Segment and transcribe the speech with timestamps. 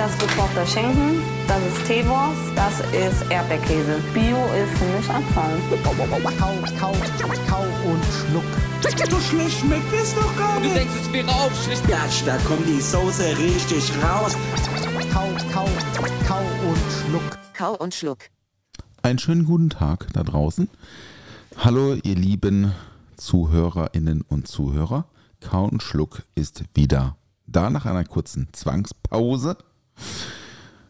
[0.00, 4.00] Das ist gekochter Schinken, das ist Teewurst, das ist Erdbeerkäse.
[4.14, 5.58] Bio ist für mich Abfall.
[5.84, 5.90] Kau,
[6.38, 6.94] kau,
[7.46, 8.42] kau und schluck.
[9.10, 10.76] So schlecht schmeckt es doch gar Du nicht.
[10.76, 11.86] denkst, es wäre auch schlecht.
[11.86, 14.34] Gatsch, da kommt die Soße richtig raus.
[15.12, 15.68] Kau, kau,
[16.26, 17.38] kau und schluck.
[17.52, 18.20] Kau und Schluck.
[19.02, 20.70] Einen schönen guten Tag da draußen.
[21.58, 22.72] Hallo, ihr lieben
[23.18, 25.04] Zuhörerinnen und Zuhörer.
[25.42, 29.58] Kau und Schluck ist wieder da nach einer kurzen Zwangspause.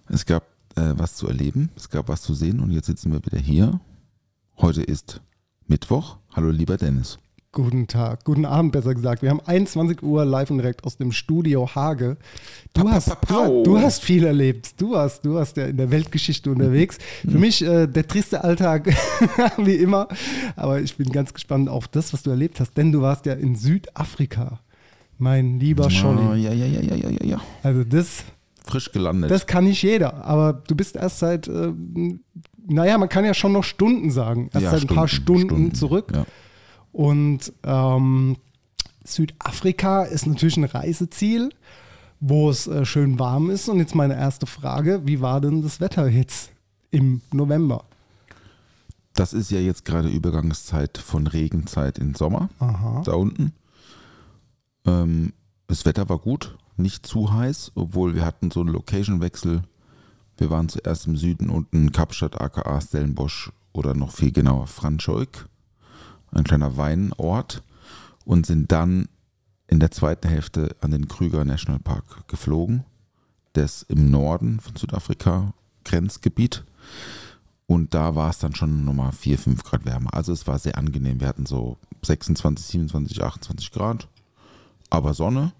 [0.08, 0.44] Es gab
[0.76, 3.80] äh, was zu erleben, es gab was zu sehen und jetzt sitzen wir wieder hier.
[4.58, 5.20] Heute ist
[5.66, 6.18] Mittwoch.
[6.34, 7.18] Hallo, lieber Dennis.
[7.52, 9.22] Guten Tag, guten Abend besser gesagt.
[9.22, 12.16] Wir haben 21 Uhr live und direkt aus dem Studio Hage.
[12.74, 13.64] Du, Pa, pa, hast, pa, pau.
[13.64, 14.80] du, du hast viel erlebt.
[14.80, 16.98] Du hast, du hast ja in der Weltgeschichte unterwegs.
[17.22, 18.94] Für mich äh, der triste Alltag,
[19.56, 20.06] wie immer.
[20.54, 23.32] Aber ich bin ganz gespannt auf das, was du erlebt hast, denn du warst ja
[23.32, 24.60] in Südafrika,
[25.18, 26.42] mein lieber Oh, Scholli.
[26.44, 27.40] ja, ja, ja, ja, ja, ja.
[27.64, 28.22] Also das,
[28.70, 29.30] Frisch gelandet.
[29.30, 30.24] das kann nicht jeder.
[30.24, 31.72] Aber du bist erst seit, äh,
[32.66, 34.50] naja, man kann ja schon noch Stunden sagen.
[34.52, 36.12] Erst Ja, seit ein paar Stunden, Stunden, zurück.
[36.14, 36.24] Ja.
[36.92, 38.36] Und ähm,
[39.04, 41.50] Südafrika ist natürlich ein Reiseziel,
[42.20, 43.68] wo es äh, schön warm ist.
[43.68, 46.50] Und jetzt meine erste Frage: Wie war denn das Wetter jetzt
[46.90, 47.84] im November?
[49.14, 52.48] Das ist ja jetzt gerade Übergangszeit von Regenzeit in Sommer.
[52.58, 53.02] Aha.
[53.04, 53.52] Da unten.
[54.86, 55.32] Ähm,
[55.66, 59.62] das Wetter war gut, nicht zu heiß, obwohl wir hatten so einen Location-Wechsel.
[60.36, 65.48] Wir waren zuerst im Süden unten in Kapstadt, aka Stellenbosch oder noch viel genauer Franschhoek,
[66.32, 67.62] ein kleiner Weinort,
[68.24, 69.08] und sind dann
[69.66, 72.84] in der zweiten Hälfte an den Krüger National Park geflogen.
[73.52, 76.64] Das im Norden von Südafrika, Grenzgebiet.
[77.66, 80.12] Und da war es dann schon nochmal 4, 5 Grad wärmer.
[80.12, 81.20] Also es war sehr angenehm.
[81.20, 84.08] Wir hatten so 26, 27, 28 Grad,
[84.90, 85.52] aber Sonne.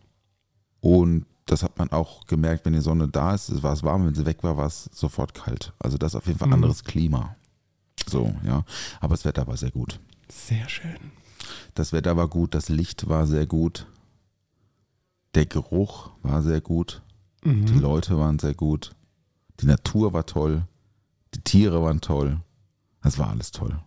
[0.81, 4.07] Und das hat man auch gemerkt, wenn die Sonne da ist, es war es warm,
[4.07, 5.73] wenn sie weg war, war es sofort kalt.
[5.79, 6.55] Also das ist auf jeden Fall Mhm.
[6.55, 7.35] anderes Klima.
[8.09, 8.65] So, ja.
[9.01, 9.99] Aber das Wetter war sehr gut.
[10.29, 10.97] Sehr schön.
[11.75, 13.87] Das Wetter war gut, das Licht war sehr gut.
[15.35, 17.03] Der Geruch war sehr gut.
[17.45, 18.91] Die Leute waren sehr gut.
[19.61, 20.65] Die Natur war toll.
[21.35, 22.41] Die Tiere waren toll.
[23.03, 23.79] Das war alles toll.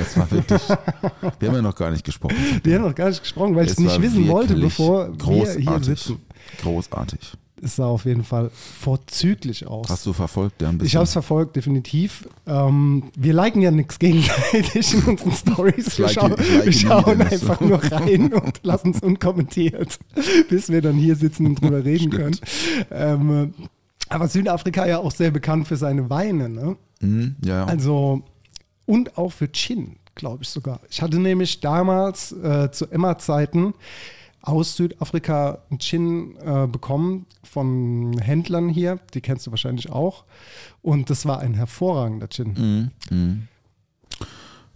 [0.00, 0.60] Es war wirklich.
[1.40, 2.36] wir haben ja noch gar nicht gesprochen.
[2.62, 5.58] Wir haben noch gar nicht gesprochen, weil ich es Es nicht wissen wollte, bevor wir
[5.58, 6.20] hier sitzen.
[6.60, 7.20] Großartig.
[7.64, 9.88] Es sah auf jeden Fall vorzüglich aus.
[9.88, 10.60] Hast du verfolgt?
[10.62, 10.96] Ja, ein Ich bisschen.
[10.98, 12.28] habe es verfolgt, definitiv.
[12.44, 15.96] Ähm, wir liken ja nichts gegenseitig in unseren Stories.
[15.96, 20.00] Wir, schauen, ich like wir schauen einfach nur rein und lassen es unkommentiert,
[20.48, 22.36] bis wir dann hier sitzen und drüber reden können.
[22.90, 23.54] Ähm,
[24.08, 26.48] aber Südafrika ja auch sehr bekannt für seine Weine.
[26.48, 26.76] Ne?
[27.00, 27.64] Mhm, ja, ja.
[27.66, 28.22] Also,
[28.86, 30.80] und auch für Gin, glaube ich sogar.
[30.90, 33.72] Ich hatte nämlich damals äh, zu Emma-Zeiten
[34.42, 38.98] aus Südafrika einen Gin äh, bekommen von Händlern hier.
[39.14, 40.24] Die kennst du wahrscheinlich auch.
[40.82, 42.90] Und das war ein hervorragender Gin.
[43.10, 43.48] Mhm, mhm.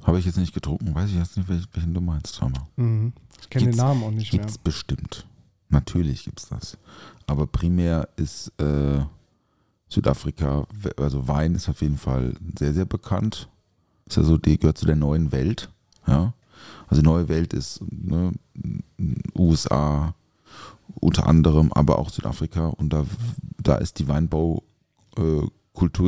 [0.04, 0.94] Habe ich jetzt nicht getrunken.
[0.94, 2.68] Weiß ich jetzt nicht, welchen, du meinst, Hammer.
[2.76, 3.12] Mhm.
[3.40, 4.40] Ich kenne den Gibt's- Namen auch nicht mehr.
[4.42, 5.26] Gibt's bestimmt.
[5.68, 6.78] Natürlich gibt's das.
[7.26, 9.00] Aber primär ist äh,
[9.88, 10.64] Südafrika,
[10.96, 13.48] also Wein ist auf jeden Fall sehr, sehr bekannt.
[14.06, 15.68] Ist ja so, die gehört zu der neuen Welt.
[16.06, 16.32] Ja.
[16.88, 18.32] Also die neue Welt ist ne,
[19.36, 20.14] USA
[20.94, 22.68] unter anderem, aber auch Südafrika.
[22.68, 23.04] Und da,
[23.62, 24.62] da ist die Weinbaukultur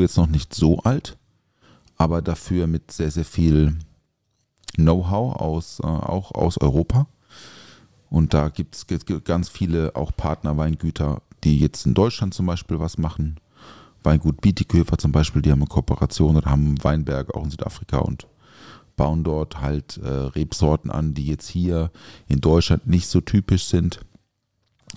[0.00, 1.18] jetzt noch nicht so alt,
[1.96, 3.76] aber dafür mit sehr, sehr viel
[4.76, 7.06] Know-how aus, äh, auch aus Europa.
[8.10, 8.86] Und da gibt es
[9.24, 13.38] ganz viele auch Partnerweingüter, die jetzt in Deutschland zum Beispiel was machen.
[14.02, 18.26] Weingut Bietighofer zum Beispiel, die haben eine Kooperation oder haben Weinberge auch in Südafrika und
[18.98, 21.90] bauen dort halt äh, Rebsorten an, die jetzt hier
[22.26, 24.00] in Deutschland nicht so typisch sind.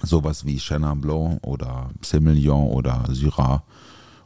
[0.02, 3.64] Sowas wie Chenin Blanc oder Semillon oder Syrah.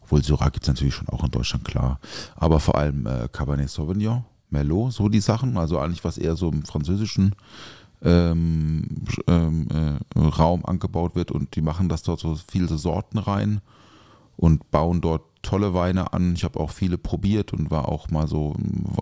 [0.01, 1.99] Obwohl Syrah gibt es natürlich schon auch in Deutschland, klar.
[2.35, 5.57] Aber vor allem äh, Cabernet Sauvignon, Merlot, so die Sachen.
[5.57, 7.35] Also eigentlich was eher so im französischen
[8.01, 8.85] ähm,
[9.27, 9.67] ähm,
[10.15, 13.61] äh, Raum angebaut wird und die machen das dort so viele Sorten rein
[14.37, 16.33] und bauen dort tolle Weine an.
[16.33, 18.55] Ich habe auch viele probiert und war auch mal so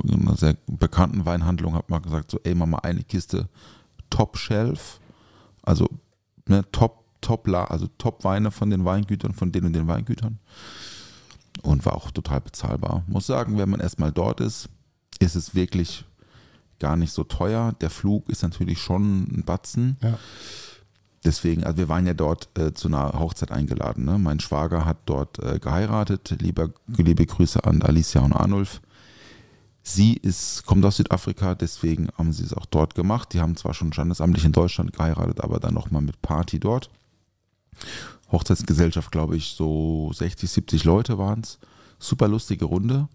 [0.03, 3.47] in einer sehr bekannten Weinhandlung, habe mal gesagt, so, ey, mach mal eine Kiste
[4.09, 4.99] Top Shelf,
[5.63, 5.87] also
[6.47, 10.39] ne, Top, Top, also Top Weine von den Weingütern, von den und den Weingütern.
[11.61, 13.03] Und war auch total bezahlbar.
[13.07, 14.67] Muss sagen, wenn man erstmal dort ist,
[15.19, 16.03] ist es wirklich
[16.79, 17.73] gar nicht so teuer.
[17.79, 19.95] Der Flug ist natürlich schon ein Batzen.
[20.01, 20.17] Ja.
[21.25, 24.03] Deswegen, also wir waren ja dort äh, zu einer Hochzeit eingeladen.
[24.05, 24.17] Ne?
[24.17, 26.35] Mein Schwager hat dort äh, geheiratet.
[26.41, 28.81] Lieber, liebe Grüße an Alicia und Arnulf.
[29.85, 33.33] Sie ist, kommt aus Südafrika, deswegen haben sie es auch dort gemacht.
[33.33, 36.89] Die haben zwar schon standesamtlich in Deutschland geheiratet, aber dann nochmal mit Party dort.
[38.31, 41.59] Hochzeitsgesellschaft, glaube ich, so 60, 70 Leute waren es.
[41.99, 43.07] Super lustige Runde.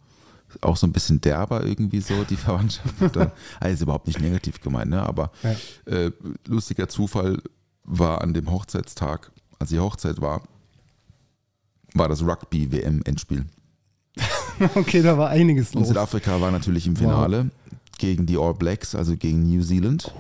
[0.63, 2.95] Auch so ein bisschen derber irgendwie so, die Verwandtschaft.
[3.15, 5.03] Da- also ist überhaupt nicht negativ gemeint, ne?
[5.03, 5.93] aber Ja.
[5.93, 6.13] äh,
[6.47, 7.43] lustiger Zufall
[7.89, 10.43] war an dem Hochzeitstag, als die Hochzeit war,
[11.95, 13.47] war das Rugby-WM-Endspiel.
[14.75, 15.89] Okay, da war einiges Und los.
[15.89, 17.51] Südafrika war natürlich im Finale
[17.97, 20.13] gegen die All Blacks, also gegen New Zealand.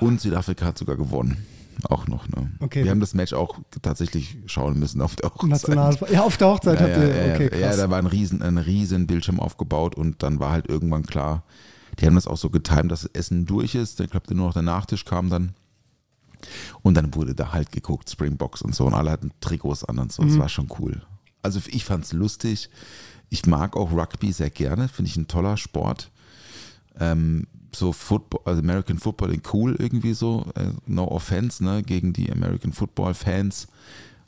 [0.00, 1.46] Und Südafrika hat sogar gewonnen.
[1.88, 2.28] Auch noch.
[2.28, 2.50] Ne?
[2.60, 2.84] Okay.
[2.84, 5.48] Wir haben das Match auch tatsächlich schauen müssen auf der Hochzeit.
[5.48, 7.76] National ja, auf der Hochzeit Ja, habt ja, ihr, ja, okay, ja, krass.
[7.78, 11.42] da war ein riesen, ein riesen Bildschirm aufgebaut und dann war halt irgendwann klar,
[11.98, 14.00] die haben das auch so getimt, dass das Essen durch ist.
[14.00, 15.54] Ich glaube, nur noch der Nachtisch kam dann.
[16.82, 18.86] Und dann wurde da halt geguckt, Springboks und so.
[18.86, 20.22] Und alle hatten Trikots an und so.
[20.22, 20.28] Mhm.
[20.28, 21.02] Das war schon cool.
[21.42, 22.70] Also ich fand es lustig.
[23.28, 24.88] Ich mag auch Rugby sehr gerne.
[24.88, 26.10] Finde ich ein toller Sport.
[26.98, 30.46] Ähm, so Football, also American Football cool irgendwie so.
[30.54, 33.68] Äh, no offense, ne, gegen die American Football Fans.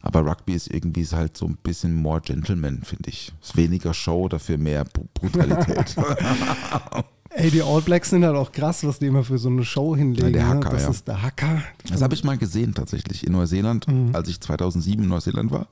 [0.01, 3.33] Aber Rugby ist irgendwie ist halt so ein bisschen more Gentleman, finde ich.
[3.43, 5.97] Ist weniger Show, dafür mehr Br- Brutalität.
[7.31, 9.95] Ey, die All Blacks sind halt auch krass, was die immer für so eine Show
[9.95, 10.29] hinlegen.
[10.29, 10.75] Ja, der Hacker, ne?
[10.75, 10.91] Das ja.
[10.91, 11.63] ist der Hacker.
[11.89, 15.67] Das habe ich mal gesehen tatsächlich in Neuseeland, als ich 2007 in Neuseeland war,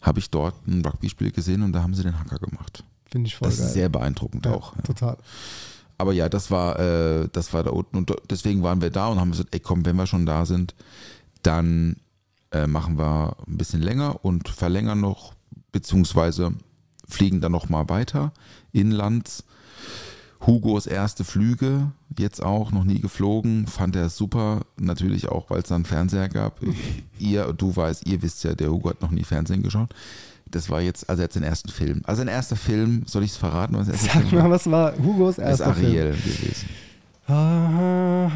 [0.00, 2.84] habe ich dort ein Rugby-Spiel gesehen und da haben sie den Hacker gemacht.
[3.10, 3.66] Finde ich voll Das geil.
[3.66, 4.74] ist sehr beeindruckend ja, auch.
[4.84, 5.16] Total.
[5.98, 9.18] Aber ja, das war, äh, das war da unten und deswegen waren wir da und
[9.18, 10.74] haben gesagt, ey komm, wenn wir schon da sind,
[11.42, 11.96] dann
[12.52, 15.34] äh, machen wir ein bisschen länger und verlängern noch,
[15.72, 16.52] beziehungsweise
[17.08, 18.32] fliegen dann noch mal weiter
[18.72, 19.44] inlands.
[20.44, 24.62] Hugos erste Flüge, jetzt auch, noch nie geflogen, fand er super.
[24.78, 26.60] Natürlich auch, weil es da einen Fernseher gab.
[27.18, 29.90] ihr, du weißt, ihr wisst ja, der Hugo hat noch nie Fernsehen geschaut.
[30.48, 32.02] Das war jetzt, also jetzt den ersten Film.
[32.04, 33.76] Also ein erster Film, soll ich es verraten?
[33.84, 36.68] Sag Film mal, was war Hugos ist erster Ariel gewesen.
[37.28, 38.30] Meiner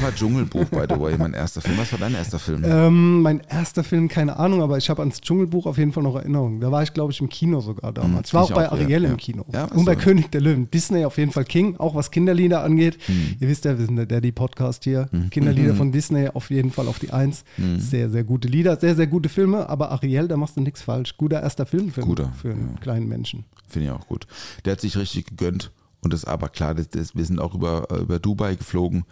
[0.00, 1.76] war Dschungelbuch, by the way, mein erster Film.
[1.76, 2.62] Was war dein erster Film?
[2.64, 6.16] Ähm, mein erster Film, keine Ahnung, aber ich habe ans Dschungelbuch auf jeden Fall noch
[6.16, 6.60] Erinnerungen.
[6.60, 8.28] Da war ich, glaube ich, im Kino sogar damals.
[8.28, 9.10] Ich war auch bei auch, ja, Ariel ja.
[9.10, 9.44] im Kino.
[9.52, 9.96] Ja, Und bei.
[9.96, 10.70] König der Löwen.
[10.70, 12.96] Disney auf jeden Fall King, auch was Kinderlieder angeht.
[13.04, 13.36] Hm.
[13.38, 15.10] Ihr wisst ja, wir sind der Daddy-Podcast hier.
[15.30, 17.44] Kinderlieder von Disney auf jeden Fall auf die Eins.
[17.56, 17.78] Hm.
[17.80, 19.68] Sehr, sehr gute Lieder, sehr, sehr gute Filme.
[19.68, 21.18] Aber Ariel, da machst du nichts falsch.
[21.18, 23.44] Guter erster Film für, Guter, für einen kleinen Menschen.
[23.68, 24.26] Finde ich auch gut.
[24.64, 25.70] Der hat sich richtig gegönnt.
[26.04, 29.04] Und das ist aber klar, das, das, wir sind auch über, über Dubai geflogen,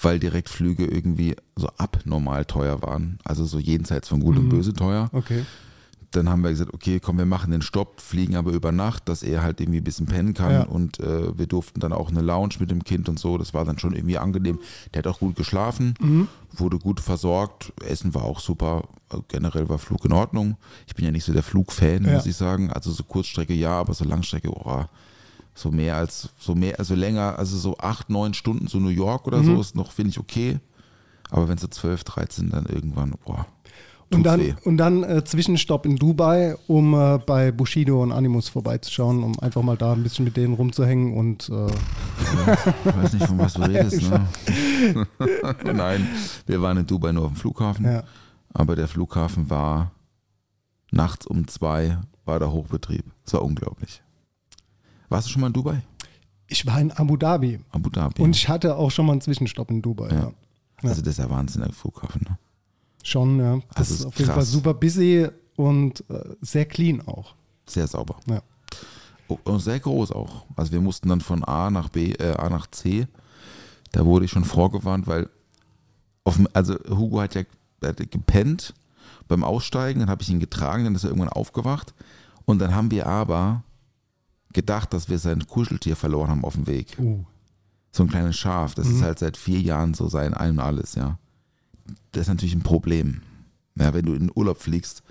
[0.00, 3.18] weil Direktflüge irgendwie so abnormal teuer waren.
[3.24, 5.08] Also so jenseits von Gut und Böse teuer.
[5.12, 5.44] Okay.
[6.12, 9.22] Dann haben wir gesagt, okay, komm, wir machen den Stopp, fliegen aber über Nacht, dass
[9.22, 10.50] er halt irgendwie ein bisschen pennen kann.
[10.52, 10.62] Ja.
[10.64, 13.38] Und äh, wir durften dann auch eine Lounge mit dem Kind und so.
[13.38, 14.58] Das war dann schon irgendwie angenehm.
[14.92, 15.94] Der hat auch gut geschlafen,
[16.52, 17.72] wurde gut versorgt.
[17.86, 18.88] Essen war auch super.
[19.28, 20.56] Generell war Flug in Ordnung.
[20.88, 22.14] Ich bin ja nicht so der Flugfan, Ja.
[22.14, 22.72] muss ich sagen.
[22.72, 24.84] Also so Kurzstrecke ja, aber so Langstrecke, oh,
[25.60, 29.26] so mehr als, so mehr, also länger, also so acht, neun Stunden, so New York
[29.26, 30.58] oder so ist noch, finde ich, okay.
[31.30, 33.46] Aber wenn so 12, 13, dann irgendwann, boah.
[34.12, 34.54] Und dann, weh.
[34.64, 39.62] und dann äh, Zwischenstopp in Dubai, um äh, bei Bushido und Animus vorbeizuschauen, um einfach
[39.62, 41.66] mal da ein bisschen mit denen rumzuhängen und äh,
[42.86, 44.02] Ich weiß nicht, von was du redest.
[44.02, 44.26] Ne?
[45.72, 46.08] Nein,
[46.46, 47.84] wir waren in Dubai nur auf dem Flughafen.
[47.84, 48.02] ja.
[48.52, 49.92] Aber der Flughafen war
[50.90, 53.04] nachts um zwei, war der Hochbetrieb.
[53.24, 54.02] Es war unglaublich.
[55.10, 55.82] Warst du schon mal in Dubai?
[56.46, 58.22] Ich war in Abu Dhabi Abu Dhabi.
[58.22, 60.08] und ich hatte auch schon mal einen Zwischenstopp in Dubai.
[60.08, 60.20] Ja.
[60.20, 60.32] Ja.
[60.88, 62.22] also das ist ja Wahnsinn, der Flughafen.
[62.28, 62.38] Ne?
[63.04, 63.56] Schon, ja.
[63.74, 67.34] Das Also ist auf jeden Fall super busy und äh, sehr clean auch.
[67.66, 68.16] Sehr sauber.
[68.26, 68.42] Ja.
[69.28, 70.44] Oh, Und sehr groß auch.
[70.56, 73.06] Also wir mussten dann von A nach B, äh, A nach C.
[73.92, 75.28] Da wurde ich schon vorgewarnt, weil
[76.24, 77.42] auf, also Hugo hat ja
[77.82, 78.74] hat gepennt
[79.28, 81.94] beim Aussteigen, dann habe ich ihn getragen, dann ist er irgendwann aufgewacht
[82.44, 83.62] und dann haben wir aber
[84.52, 86.96] gedacht, dass wir sein Kuscheltier verloren haben auf dem Weg.
[86.98, 87.24] Uh.
[87.92, 90.94] So ein kleines Schaf, das ist halt seit vier Jahren so sein Ein und Alles,
[90.94, 91.18] ja.
[92.12, 93.22] Das ist natürlich ein Problem.
[93.74, 95.02] Ja, wenn du in den Urlaub fliegst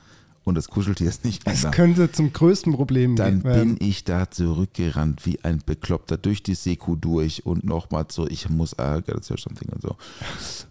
[0.46, 3.75] und das Kuscheltier ist nicht mehr Es könnte zum größten Problem Dann werden.
[3.75, 8.50] bin ich da zurückgerannt wie ein Bekloppter durch die Seku durch und nochmal so, ich
[8.50, 9.96] muss, I gotta something und so.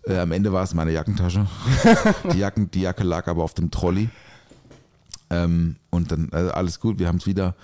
[0.07, 1.47] Äh, am Ende war es meine Jackentasche.
[2.33, 4.09] die, Jacken, die Jacke lag aber auf dem Trolley.
[5.31, 7.55] Ähm, und dann, also alles gut, wir haben es wieder.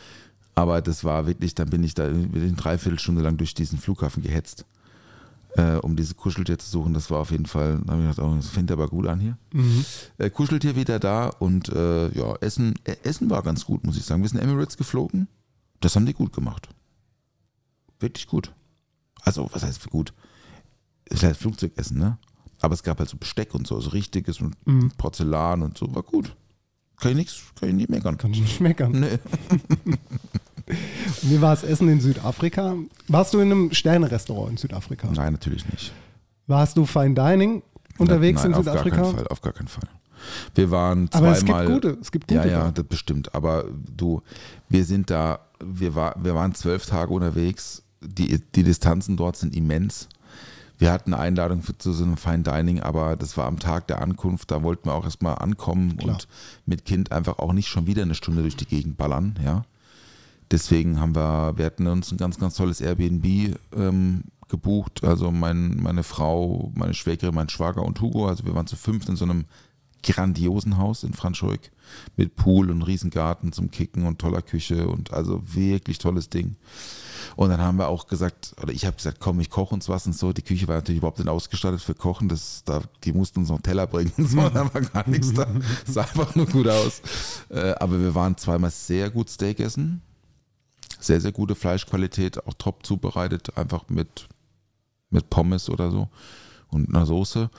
[0.54, 4.64] Aber das war wirklich, dann bin ich da eine Dreiviertelstunde lang durch diesen Flughafen gehetzt,
[5.56, 6.94] äh, um diese Kuscheltier zu suchen.
[6.94, 9.20] Das war auf jeden Fall, da habe ich gedacht, oh, das findet aber gut an
[9.20, 9.36] hier.
[10.18, 14.04] Äh, Kuscheltier wieder da und äh, ja, Essen, äh, Essen war ganz gut, muss ich
[14.04, 14.22] sagen.
[14.22, 15.26] Wir sind Emirates geflogen.
[15.80, 16.68] Das haben die gut gemacht.
[17.98, 18.52] Wirklich gut.
[19.22, 20.12] Also, was heißt für gut?
[21.06, 22.18] Es ist halt Flugzeugessen, ne?
[22.60, 24.54] Aber es gab halt so Besteck und so, so richtiges mit
[24.96, 26.34] Porzellan und so, war gut.
[26.98, 28.16] Kann ich nichts, kann ich nicht meckern.
[28.16, 28.92] Kann ich nicht meckern.
[28.92, 29.18] Nee.
[31.26, 32.74] Wie war das Essen in Südafrika?
[33.08, 35.08] Warst du in einem Sterne-Restaurant in Südafrika?
[35.10, 35.92] Nein, natürlich nicht.
[36.46, 37.62] Warst du Fine Dining
[37.98, 38.96] unterwegs Nein, in auf Südafrika?
[38.96, 39.88] Gar keinen Fall, auf gar keinen Fall.
[40.54, 41.64] Wir waren Aber zweimal.
[41.64, 42.70] es gibt gute, es gibt gute Ja, ja, da.
[42.72, 43.34] das bestimmt.
[43.34, 43.64] Aber
[43.96, 44.22] du,
[44.68, 47.82] wir sind da, wir, war, wir waren zwölf Tage unterwegs.
[48.02, 50.08] Die, die Distanzen dort sind immens.
[50.76, 53.86] Wir hatten eine Einladung für, zu so einem Fine Dining, aber das war am Tag
[53.86, 54.50] der Ankunft.
[54.50, 56.14] Da wollten wir auch erstmal ankommen Klar.
[56.14, 56.28] und
[56.66, 59.64] mit Kind einfach auch nicht schon wieder eine Stunde durch die Gegend ballern, ja.
[60.50, 65.04] Deswegen haben wir, wir hatten uns ein ganz, ganz tolles Airbnb ähm, gebucht.
[65.04, 68.28] Also mein, meine Frau, meine Schwägerin, mein Schwager und Hugo.
[68.28, 69.46] Also wir waren zu fünft in so einem
[70.04, 71.60] grandiosen Haus in Franschhoek
[72.16, 76.56] mit Pool und Riesengarten zum Kicken und toller Küche und also wirklich tolles Ding.
[77.36, 80.06] Und dann haben wir auch gesagt, oder ich habe gesagt, komm, ich koche uns was
[80.06, 80.32] und so.
[80.32, 82.28] Die Küche war natürlich überhaupt nicht ausgestattet für Kochen.
[82.28, 84.48] Das, da, die mussten uns noch einen Teller bringen und so.
[84.48, 85.46] Da war gar nichts da.
[85.86, 87.00] Sah einfach nur gut aus.
[87.48, 90.02] Äh, aber wir waren zweimal sehr gut Steak essen.
[91.04, 94.28] Sehr, sehr gute Fleischqualität, auch top zubereitet, einfach mit,
[95.10, 96.08] mit Pommes oder so
[96.68, 97.50] und einer Soße.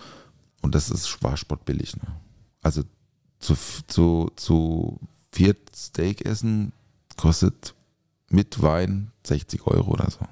[0.62, 1.96] Und das ist war spottbillig.
[1.98, 2.08] Ne?
[2.62, 2.84] Also
[3.40, 3.56] zu,
[3.88, 5.00] zu, zu
[5.32, 6.74] viert Steak essen
[7.18, 7.76] kostet
[8.30, 10.26] mit Wein 60 Euro oder so.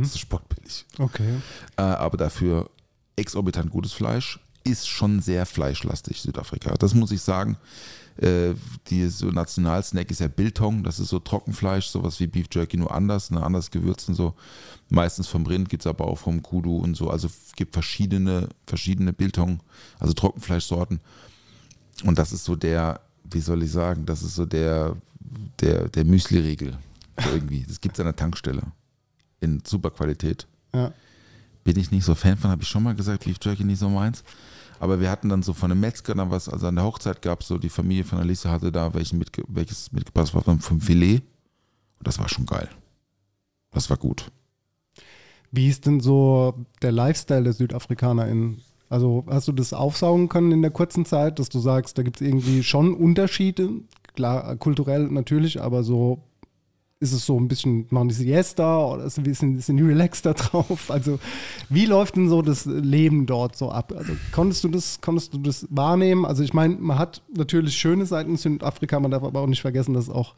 [0.00, 0.86] Das ist spottbillig.
[0.98, 1.40] Okay.
[1.76, 2.70] Äh, aber dafür
[3.16, 4.40] exorbitant gutes Fleisch.
[4.64, 6.74] Ist schon sehr fleischlastig, Südafrika.
[6.74, 7.58] Das muss ich sagen.
[8.20, 8.54] Äh,
[8.88, 12.92] die so Nationalsnack ist ja Biltong, das ist so Trockenfleisch, sowas wie Beef Jerky, nur
[12.92, 14.34] anders, ne, anders gewürzt und so.
[14.88, 17.10] Meistens vom Rind gibt es aber auch vom Kudu und so.
[17.10, 19.60] Also es gibt verschiedene, verschiedene Biltong,
[20.00, 20.98] also Trockenfleischsorten.
[22.04, 24.96] Und das ist so der, wie soll ich sagen, das ist so der,
[25.60, 26.76] der, der Müsli-Riegel.
[27.22, 27.64] So irgendwie.
[27.68, 28.62] Das gibt es an der Tankstelle.
[29.40, 30.92] In super Qualität Ja.
[31.62, 33.88] bin ich nicht so Fan von, habe ich schon mal gesagt, Beef Jerky nicht so
[33.88, 34.24] meins.
[34.80, 37.40] Aber wir hatten dann so von einem Metzger dann was, also an der Hochzeit gab
[37.40, 40.80] es so, die Familie von Alice hatte da welchen mitge welches mitgebracht, das war vom,
[40.80, 41.22] Filet.
[41.98, 42.68] Und das war schon geil.
[43.72, 44.30] Das war gut.
[45.50, 48.60] Wie ist denn so der Lifestyle der SüdafrikanerInnen?
[48.88, 52.20] Also hast du das aufsaugen können in der kurzen Zeit, dass du sagst, da gibt
[52.20, 53.70] es irgendwie schon Unterschiede?
[54.14, 56.22] Klar, kulturell natürlich, aber so
[57.00, 60.34] ist es so ein bisschen, machen die Siesta oder ist ein bisschen, sind die relaxter
[60.34, 60.90] drauf?
[60.90, 61.18] Also
[61.68, 63.92] wie läuft denn so das Leben dort so ab?
[63.96, 66.24] Also konntest du das, konntest du das wahrnehmen?
[66.24, 69.60] Also ich meine, man hat natürlich schöne Seiten in Südafrika, man darf aber auch nicht
[69.62, 70.34] vergessen, dass auch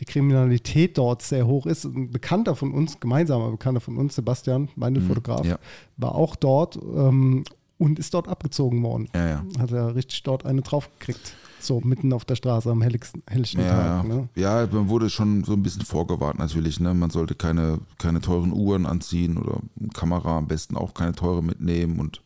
[0.00, 1.84] die Kriminalität dort sehr hoch ist.
[1.84, 5.58] Ein Bekannter von uns, gemeinsamer Bekannter von uns, Sebastian, mein Fotograf, ja.
[5.98, 7.44] war auch dort ähm,
[7.78, 9.08] und ist dort abgezogen worden.
[9.14, 9.44] Ja, ja.
[9.58, 11.36] Hat er richtig dort eine draufgekriegt.
[11.62, 14.04] So mitten auf der Straße am helligsten, helllichten Ja, Tag.
[14.08, 14.14] ja.
[14.14, 14.28] Ne?
[14.34, 16.80] ja, man wurde schon so ein bisschen vorgewarnt natürlich.
[16.80, 16.92] Ne?
[16.94, 21.42] Man sollte keine, keine teuren Uhren anziehen oder eine Kamera am besten auch keine teure
[21.42, 22.22] mitnehmen und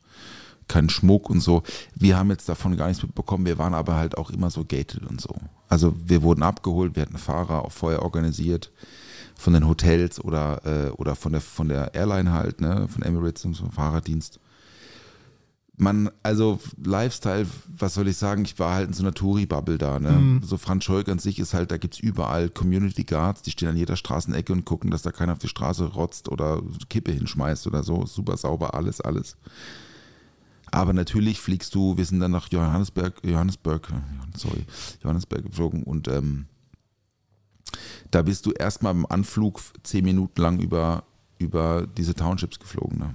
[0.68, 1.62] keinen Schmuck und so.
[1.94, 3.46] Wir haben jetzt davon gar nichts mitbekommen.
[3.46, 5.34] Wir waren aber halt auch immer so gated und so.
[5.68, 8.72] Also wir wurden abgeholt, wir hatten Fahrer auch vorher organisiert
[9.36, 13.44] von den Hotels oder, äh, oder von der von der Airline halt, ne, von Emirates
[13.44, 14.40] und so Fahrerdienst.
[15.78, 19.98] Man, also Lifestyle, was soll ich sagen, ich war halt in so einer Touri-Bubble da.
[19.98, 20.40] Ne?
[20.42, 23.76] So Franz Scheuk an sich ist halt, da gibt's überall Community Guards, die stehen an
[23.76, 27.82] jeder Straßenecke und gucken, dass da keiner auf die Straße rotzt oder Kippe hinschmeißt oder
[27.82, 28.06] so.
[28.06, 29.36] Super sauber, alles, alles.
[30.70, 33.88] Aber natürlich fliegst du, wir sind dann nach Johannesburg, Johannesburg,
[34.36, 34.64] sorry,
[35.02, 36.46] Johannesburg geflogen und ähm,
[38.10, 41.04] da bist du erstmal im Anflug zehn Minuten lang über,
[41.38, 42.98] über diese Townships geflogen.
[42.98, 43.14] Ne?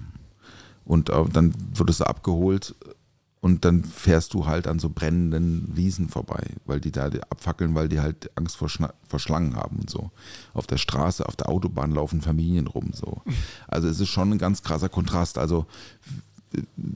[0.86, 2.76] Und äh, dann wurdest du abgeholt
[3.42, 7.90] und dann fährst du halt an so brennenden Wiesen vorbei, weil die da abfackeln, weil
[7.90, 10.12] die halt Angst vor, Schna vor Schlangen haben und so.
[10.54, 12.92] Auf der Straße, auf der Autobahn laufen Familien rum.
[12.94, 13.22] So.
[13.68, 15.40] Also es ist schon ein ganz krasser Kontrast.
[15.40, 15.66] Also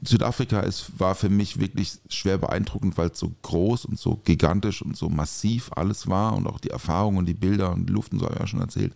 [0.04, 4.82] Südafrika ist, war für mich wirklich schwer beeindruckend, weil es so groß und so gigantisch
[4.82, 8.12] und so massiv alles war und auch die Erfahrung und die Bilder und die Luft
[8.12, 8.94] und so habe ich ja schon erzählt.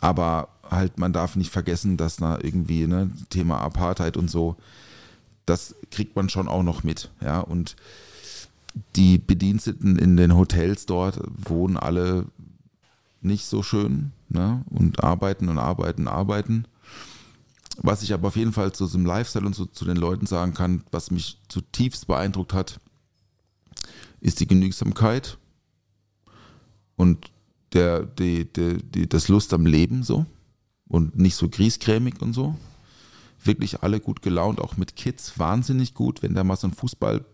[0.00, 4.56] Aber halt, man darf nicht vergessen, dass da irgendwie, ne, Thema Apartheid und so,
[5.46, 7.40] das kriegt man schon auch noch mit, ja.
[7.40, 7.76] Und
[8.96, 12.26] die Bediensteten in den Hotels dort wohnen alle
[13.20, 16.66] nicht so schön, ne, und arbeiten und arbeiten, arbeiten.
[17.82, 20.54] Was ich aber auf jeden Fall zu einem Lifestyle und so zu den Leuten sagen
[20.54, 22.78] kann, was mich zutiefst beeindruckt hat,
[24.20, 25.38] ist die Genügsamkeit
[26.96, 27.30] und
[27.72, 30.26] der, die, die, die, das Lust am Leben so
[30.88, 32.56] und nicht so griesgrämig und so.
[33.42, 36.22] Wirklich alle gut gelaunt, auch mit Kids wahnsinnig gut.
[36.22, 37.24] Wenn da mal so ein Fußball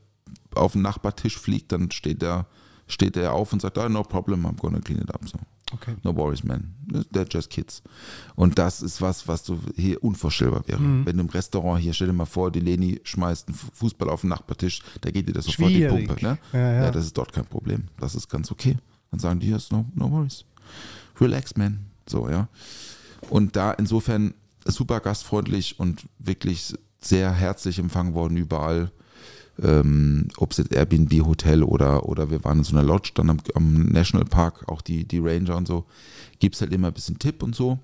[0.54, 2.46] auf den Nachbartisch fliegt, dann steht er,
[2.86, 5.28] steht er auf und sagt, ah, no problem, I'm gonna clean it up.
[5.28, 5.38] So.
[5.72, 5.96] Okay.
[6.04, 6.74] No worries, man.
[7.12, 7.82] They're just kids.
[8.36, 10.78] Und das ist was, was du hier unvorstellbar wäre.
[10.80, 14.20] Wenn du im Restaurant hier, stell dir mal vor, die Leni schmeißt einen Fußball auf
[14.20, 15.86] den Nachbartisch, da geht dir das sofort die.
[15.86, 16.16] Pumpe.
[16.22, 16.38] Ne?
[16.52, 16.90] Ja, ja.
[16.92, 17.84] das ist dort kein Problem.
[17.98, 18.76] Das ist ganz okay.
[19.10, 20.44] Dann sagen die, yes, no, no worries.
[21.20, 21.86] Relax, man.
[22.08, 22.48] So, ja.
[23.30, 24.34] Und da insofern
[24.64, 28.90] super gastfreundlich und wirklich sehr herzlich empfangen worden überall.
[29.62, 33.30] Ähm, ob es jetzt Airbnb Hotel oder, oder wir waren in so einer Lodge dann
[33.30, 35.86] am, am Nationalpark, auch die, die Ranger und so,
[36.38, 37.78] gibt es halt immer ein bisschen Tipp und so.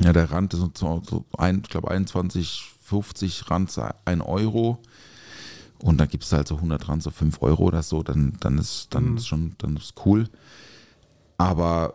[0.00, 4.82] Ja, der Rand ist so, so ein, ich glaube 21, 50 Rand 1 Euro.
[5.82, 8.56] Und dann gibt es halt so 100 Rand, so 5 Euro oder so, dann, dann
[8.56, 10.28] ist dann ist schon, dann ist cool.
[11.38, 11.94] Aber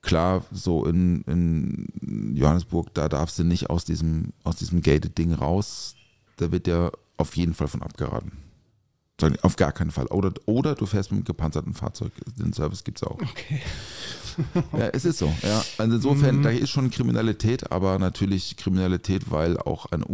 [0.00, 5.94] klar, so in, in Johannesburg, da darfst du nicht aus diesem, aus diesem Gated-Ding raus.
[6.36, 8.32] Da wird ja auf jeden Fall von abgeraten.
[9.42, 10.06] Auf gar keinen Fall.
[10.06, 12.12] Oder, oder du fährst mit einem gepanzerten Fahrzeug.
[12.38, 13.20] Den Service gibt es auch.
[13.20, 13.60] Okay.
[14.72, 15.34] Ja, es ist so.
[15.42, 15.64] Ja.
[15.78, 20.04] Also insofern, da ist schon Kriminalität, aber natürlich Kriminalität, weil auch ein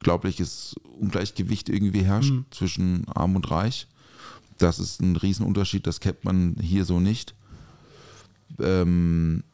[0.00, 3.86] unglaubliches Ungleichgewicht irgendwie herrscht zwischen Arm und Reich.
[4.58, 7.34] Das ist ein Riesenunterschied, das kennt man hier so nicht.
[8.58, 9.44] Ähm,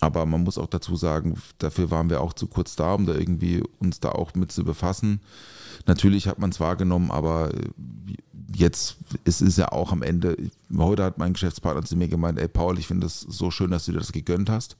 [0.00, 3.14] aber man muss auch dazu sagen, dafür waren wir auch zu kurz da, um da
[3.14, 5.20] irgendwie uns da auch mit zu befassen.
[5.86, 7.68] Natürlich hat man es wahrgenommen, aber äh,
[8.54, 10.36] jetzt ist es ja auch am Ende.
[10.74, 13.84] Heute hat mein Geschäftspartner zu mir gemeint: Ey, Paul, ich finde das so schön, dass
[13.84, 14.76] du dir das gegönnt hast,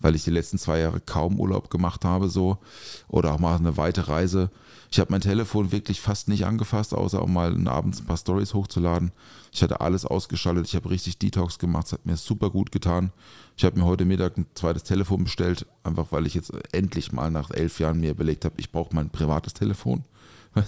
[0.00, 2.58] weil ich die letzten zwei Jahre kaum Urlaub gemacht habe, so
[3.08, 4.50] oder auch mal eine weite Reise.
[4.90, 8.54] Ich habe mein Telefon wirklich fast nicht angefasst, außer um mal abends ein paar Stories
[8.54, 9.12] hochzuladen.
[9.52, 13.12] Ich hatte alles ausgeschaltet, ich habe richtig Detox gemacht, es hat mir super gut getan.
[13.56, 17.30] Ich habe mir heute Mittag ein zweites Telefon bestellt, einfach weil ich jetzt endlich mal
[17.30, 20.04] nach elf Jahren mir überlegt habe, ich brauche mein privates Telefon.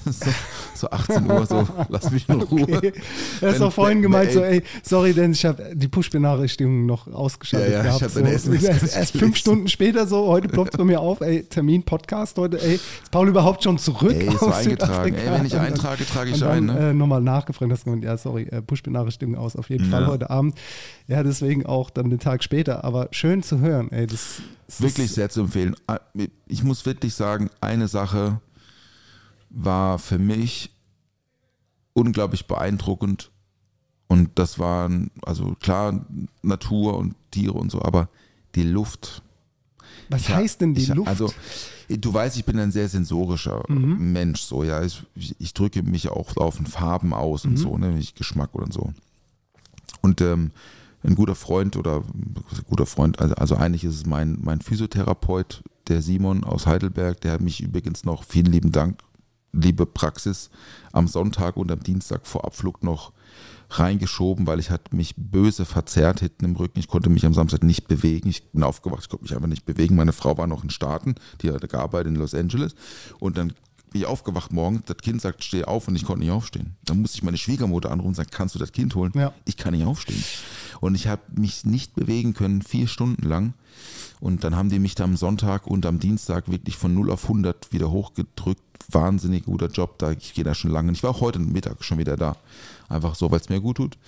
[0.07, 0.31] So,
[0.75, 2.63] so 18 Uhr, so lass mich in Ruhe.
[2.63, 2.93] Okay.
[3.41, 7.07] Er ist Wenn- auch vorhin gemeint, so, ey, sorry, denn ich habe die Push-Benachrichtigung noch
[7.09, 8.03] ausgeschaltet Ja, ja, gehabt.
[8.03, 8.21] hab so.
[8.21, 8.49] erst,
[8.97, 12.61] erst fünf Stunden später so, heute ploppt es bei mir auf, ey, Termin, Podcast heute,
[12.63, 15.15] ey, ist Paul überhaupt schon zurück Ey, ist aus eingetragen.
[15.15, 16.91] Ey, wenn ich eintrage, trage ich ein, ne?
[16.91, 20.09] Äh, nochmal nachgefragt, hast du gemeint, ja, sorry, äh, Push-Benachrichtigung aus, auf jeden Fall Ja.
[20.09, 20.55] heute Abend.
[21.09, 25.07] Ja, deswegen auch dann den Tag später, aber schön zu hören, ey, das, das Wirklich
[25.07, 25.75] ist, sehr zu empfehlen.
[26.47, 28.41] Ich muss wirklich sagen, eine Sache
[29.51, 30.75] war für mich
[31.93, 33.31] unglaublich beeindruckend.
[34.09, 36.05] Und das waren, also klar,
[36.43, 38.09] Natur und Tiere und so, aber
[38.55, 39.23] die Luft.
[40.09, 41.09] was Ich- heißt denn die ich, Luft?
[41.09, 41.33] Also,
[41.89, 44.13] du weißt, ich bin ein sehr sensorischer Mhm.
[44.13, 44.83] Mensch, so, ja.
[44.83, 45.05] Ich,
[45.39, 47.51] ich drücke mich auch auf den Farben aus Mhm.
[47.51, 48.93] und so, ne, nicht Geschmack oder so.
[50.03, 50.51] Und ähm,
[51.05, 52.35] ein guter Freund oder ein
[52.69, 57.33] guter Freund, also, also eigentlich ist es mein, mein Physiotherapeut, der Simon aus Heidelberg, der
[57.33, 59.01] hat mich übrigens noch, vielen lieben Dank,
[59.53, 60.51] liebe Praxis,
[60.93, 63.13] am Sonntag und am Dienstag vor Abflug noch
[63.71, 66.79] reingeschoben, weil ich hatte mich böse verzerrt hinten im Rücken.
[66.79, 68.29] Ich konnte mich am Samstag nicht bewegen.
[68.29, 69.95] Ich bin aufgewacht, ich konnte mich einfach nicht bewegen.
[69.95, 72.75] Meine Frau war noch in Staaten, die hatte gearbeitet in Los Angeles.
[73.21, 73.53] Und dann
[73.91, 76.77] bin ich aufgewacht morgens, das Kind sagt, steh auf und ich konnte nicht aufstehen.
[76.85, 79.13] Dann musste ich meine Schwiegermutter anrufen und sagen, kannst du das Kind holen?
[79.15, 79.33] Ja.
[79.45, 80.23] Ich kann nicht aufstehen.
[80.81, 83.55] Und ich habe mich nicht bewegen können, vier Stunden lang.
[84.21, 87.25] Und dann haben die mich da am Sonntag und am Dienstag wirklich von 0 auf
[87.25, 88.63] 100 wieder hochgedrückt.
[88.91, 90.13] Wahnsinnig guter Job da.
[90.13, 90.93] Ich gehe da schon lange.
[90.93, 92.37] Ich war auch heute Mittag schon wieder da.
[92.89, 93.99] Einfach so, weil es mir gut tut.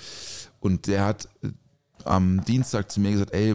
[0.61, 1.49] Und der hat äh,
[2.05, 3.55] am Dienstag zu mir gesagt, ey,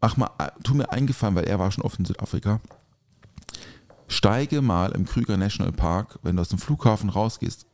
[0.00, 2.60] mach mal, äh, tu mir eingefallen, weil er war schon oft in Südafrika.
[4.12, 7.66] Steige mal im Krüger National Park, wenn du aus dem Flughafen rausgehst,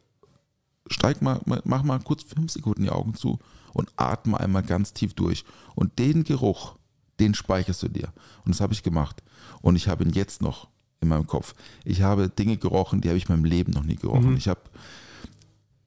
[0.86, 3.40] steig mal, mach mal kurz fünf Sekunden die Augen zu
[3.72, 5.44] und atme einmal ganz tief durch.
[5.74, 6.76] Und den Geruch,
[7.18, 8.12] den speicherst du dir.
[8.44, 9.22] Und das habe ich gemacht.
[9.62, 10.68] Und ich habe ihn jetzt noch
[11.00, 11.54] in meinem Kopf.
[11.84, 14.36] Ich habe Dinge gerochen, die habe ich in meinem Leben noch nie gerochen.
[14.36, 14.60] Ich habe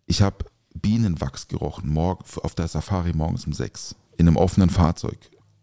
[0.06, 5.18] ich habe Bienenwachs gerochen, morgen, auf der Safari morgens um sechs, in einem offenen Fahrzeug,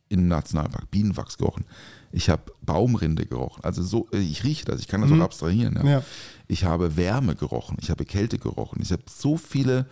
[0.08, 1.66] im Nationalpark, Bienenwachs gerochen.
[2.10, 3.62] Ich habe Baumrinde gerochen.
[3.64, 5.76] Also so, äh, ich rieche das, ich kann das auch abstrahieren.
[5.76, 5.90] Ja.
[5.90, 6.02] Ja.
[6.46, 8.80] Ich habe Wärme gerochen, ich habe Kälte gerochen.
[8.82, 9.86] Ich habe so viele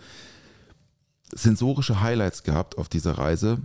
[1.33, 3.59] sensorische Highlights gehabt auf dieser Reise.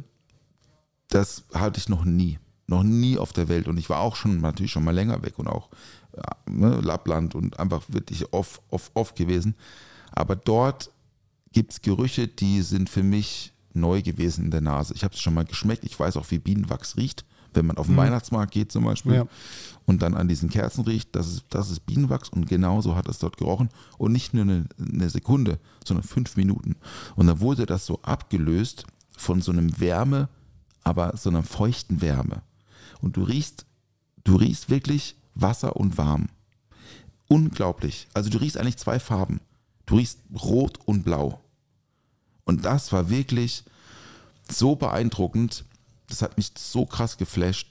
[1.09, 2.38] Das hatte ich noch nie.
[2.67, 3.69] Noch nie auf der Welt.
[3.69, 5.69] Und ich war auch schon natürlich schon mal länger weg und auch
[6.17, 9.55] ja, ne, Lappland und einfach wirklich off, off, off gewesen.
[10.11, 10.91] Aber dort
[11.53, 14.95] gibt es Gerüche, die sind für mich neu gewesen in der Nase.
[14.95, 15.85] Ich habe es schon mal geschmeckt.
[15.85, 17.25] Ich weiß auch, wie Bienenwachs riecht.
[17.55, 19.27] Wenn man auf den Weihnachtsmarkt geht zum Beispiel Ja.
[19.87, 23.19] und dann an diesen Kerzen riecht, das ist, das ist Bienenwachs und genauso hat es
[23.19, 23.69] dort gerochen.
[23.99, 26.77] Und nicht nur eine, eine Sekunde, sondern fünf Minuten.
[27.17, 28.87] Und dann wurde das so abgelöst
[29.17, 30.29] von so einem Wärme,
[30.85, 32.43] aber so einer feuchten Wärme.
[33.01, 33.67] Und du riechst,
[34.25, 36.29] du riechst wirklich Wasser und warm.
[37.29, 38.09] Unglaublich.
[38.15, 39.41] Also du riechst eigentlich zwei Farben.
[39.87, 41.41] Du riechst rot und blau.
[42.45, 43.65] Und das war wirklich
[44.51, 45.65] so beeindruckend.
[46.12, 47.68] Das hat mich so krass geflasht.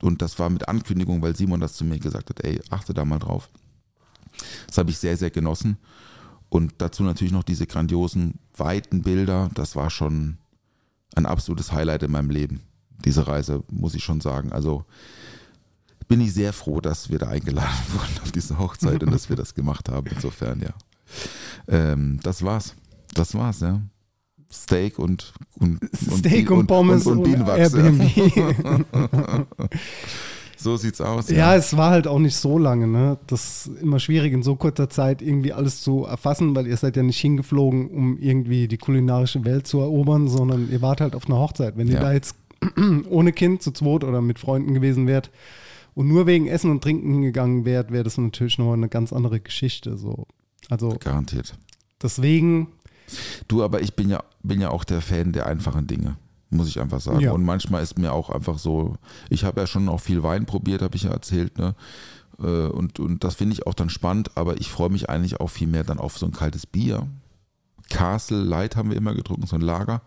[0.00, 3.04] Und das war mit Ankündigung, weil Simon das zu mir gesagt hat, ey, achte da
[3.04, 3.50] mal drauf.
[4.66, 5.76] Das habe ich sehr, sehr genossen.
[6.48, 9.50] Und dazu natürlich noch diese grandiosen, weiten Bilder.
[9.54, 10.38] Das war schon
[11.14, 12.62] ein absolutes Highlight in meinem Leben.
[13.04, 14.50] Diese Reise, muss ich schon sagen.
[14.50, 14.86] Also
[16.08, 19.36] bin ich sehr froh, dass wir da eingeladen wurden auf diese Hochzeit und dass wir
[19.36, 20.06] das gemacht haben.
[20.06, 20.72] Insofern, ja.
[21.68, 22.74] Ähm, das war's.
[23.12, 23.82] Das war's, ja.
[24.52, 27.72] Steak und, und, Steak und, Pommes und, und Bienenwachs.
[27.74, 29.44] Ja.
[30.56, 31.28] So sieht's aus.
[31.28, 33.18] Ja, es war halt auch nicht so lange, ne?
[33.26, 36.96] Das ist immer schwierig, in so kurzer Zeit irgendwie alles zu erfassen, weil ihr seid
[36.96, 41.26] ja nicht hingeflogen, um irgendwie die kulinarische Welt zu erobern, sondern ihr wart halt auf
[41.26, 41.76] einer Hochzeit.
[41.76, 42.00] Wenn ihr Ja.
[42.00, 42.36] da jetzt
[43.10, 45.30] ohne Kind zu zweit oder mit Freunden gewesen wärt
[45.94, 49.40] und nur wegen Essen und Trinken hingegangen wärt, wäre das natürlich noch eine ganz andere
[49.40, 49.98] Geschichte.
[49.98, 50.26] So.
[50.70, 51.58] Also Garantiert.
[52.02, 52.68] deswegen,
[53.48, 56.16] Du, aber ich bin ja, bin ja auch der Fan der einfachen Dinge,
[56.50, 57.20] muss ich einfach sagen.
[57.20, 57.32] Ja.
[57.32, 58.96] Und manchmal ist mir auch einfach so,
[59.30, 61.74] ich habe ja schon auch viel Wein probiert, habe ich ja erzählt, ne?
[62.38, 65.48] Äh, Und, und das finde ich auch dann spannend, aber ich freue mich eigentlich auch
[65.48, 67.06] viel mehr dann auf so ein kaltes Bier.
[67.90, 70.02] Castle Light haben wir immer getrunken, so ein Lager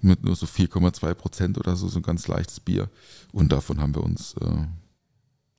[0.00, 2.88] mit nur so 4,2 Prozent oder so, so ein ganz leichtes Bier.
[3.32, 4.64] Und davon haben wir uns äh,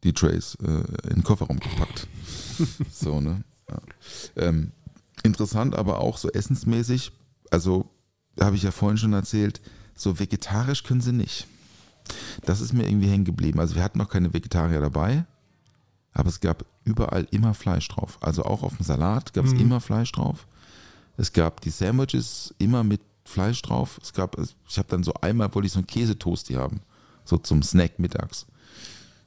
[0.04, 2.08] die Trays äh, in den Kofferraum gepackt.
[2.92, 3.44] so, ne?
[3.70, 3.82] Ja.
[4.38, 4.72] Ähm,
[5.28, 7.12] interessant, aber auch so essensmäßig.
[7.52, 7.90] Also,
[8.40, 9.62] habe ich ja vorhin schon erzählt,
[9.96, 11.48] so vegetarisch können sie nicht.
[12.46, 13.60] Das ist mir irgendwie hängen geblieben.
[13.60, 15.26] Also, wir hatten noch keine Vegetarier dabei,
[16.14, 18.18] aber es gab überall immer Fleisch drauf.
[18.22, 20.48] Also, auch auf dem Salat gab es immer Fleisch drauf.
[21.18, 24.00] Es gab die Sandwiches immer mit Fleisch drauf.
[24.02, 24.38] Es gab,
[24.68, 26.82] ich habe dann so einmal, wollte ich so einen Käsetoasty haben,
[27.26, 28.46] so zum Snack mittags.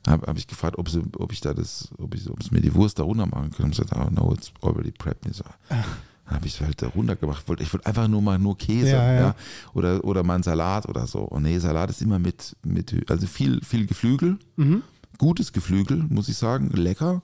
[0.06, 2.60] Habe hab ich gefragt, ob, sie, ob ich da das, ob ich, ob sie mir
[2.60, 3.66] die Wurst da runter machen können.
[3.66, 5.26] Und gesagt, oh no, it's already prepped.
[5.26, 5.84] Ich So, dann
[6.26, 7.44] habe ich halt da runter gemacht.
[7.58, 9.34] Ich wollte einfach nur mal nur Käse, Ja, ja, ja.
[9.74, 11.20] Oder, oder mal einen Salat oder so.
[11.20, 14.38] Und nee, Salat ist immer mit, mit also viel, viel Geflügel.
[15.18, 16.70] Gutes Geflügel, muss ich sagen.
[16.70, 17.22] Lecker.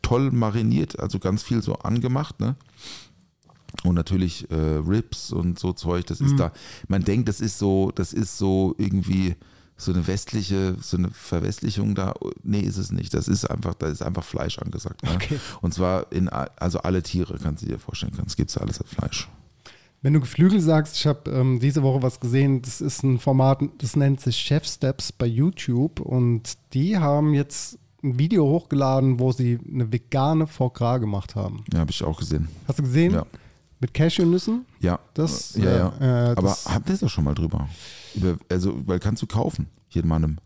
[0.00, 2.56] Toll mariniert, also ganz viel so angemacht, ne?
[3.82, 6.52] Und natürlich äh, Ribs und so Zeug, das ist da.
[6.88, 9.34] Man denkt, das ist so, das ist so irgendwie
[9.76, 12.14] so eine westliche, so eine Verwestlichung da.
[12.42, 13.12] Nee, ist es nicht.
[13.14, 15.02] Das ist einfach, da ist einfach Fleisch angesagt.
[15.02, 15.10] Ne?
[15.14, 15.38] Okay.
[15.62, 18.90] Und zwar in, also alle Tiere, kannst du dir vorstellen, kannst, gibt es alles als
[18.90, 19.28] Fleisch.
[20.02, 23.62] Wenn du Geflügel sagst, ich habe ähm, diese Woche was gesehen, das ist ein Format,
[23.78, 29.32] das nennt sich Chef Steps bei YouTube und die haben jetzt ein Video hochgeladen, wo
[29.32, 31.64] sie eine vegane Foie Gras gemacht haben.
[31.72, 32.48] Ja, habe ich auch gesehen.
[32.68, 33.14] Hast du gesehen?
[33.14, 33.24] Ja.
[33.80, 34.66] Mit Cashewnüssen?
[34.80, 35.92] Ja, Das, ja, äh, ja.
[36.00, 37.66] äh, Aber das- habt ihr das schon mal drüber?
[38.14, 40.38] Über, also, weil kannst du kaufen, hier in Mannem.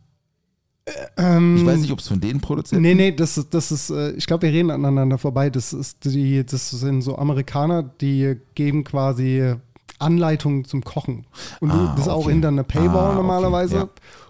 [0.86, 3.90] ich weiß nicht, ob es von denen produziert Ähm, Nee, nee, das ist, das ist
[3.90, 5.50] äh, ich glaube, wir reden aneinander vorbei.
[5.50, 9.54] Das ist die, das sind so Amerikaner, die geben quasi
[9.98, 11.26] Anleitungen zum Kochen.
[11.60, 12.32] Und du, Ah, das ist auch okay.
[12.32, 13.76] hinter einer Paywall Ah, okay, normalerweise.
[13.76, 13.88] ja.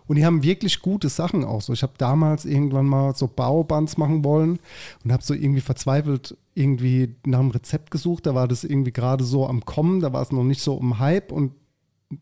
[0.08, 1.74] Und die haben wirklich gute Sachen auch so.
[1.74, 4.58] Ich habe damals irgendwann mal so Baubands machen wollen
[5.04, 8.24] und habe so irgendwie verzweifelt irgendwie nach einem Rezept gesucht.
[8.24, 10.98] Da war das irgendwie gerade so am Kommen, da war es noch nicht so im
[10.98, 11.52] Hype und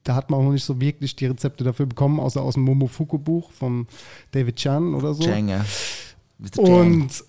[0.02, 2.64] da hat man auch noch nicht so wirklich die Rezepte dafür bekommen, außer aus dem
[2.64, 3.86] Momofuku-Buch von
[4.32, 5.24] David Chan oder so.
[5.24, 5.64] Jang.
[6.56, 7.24] Und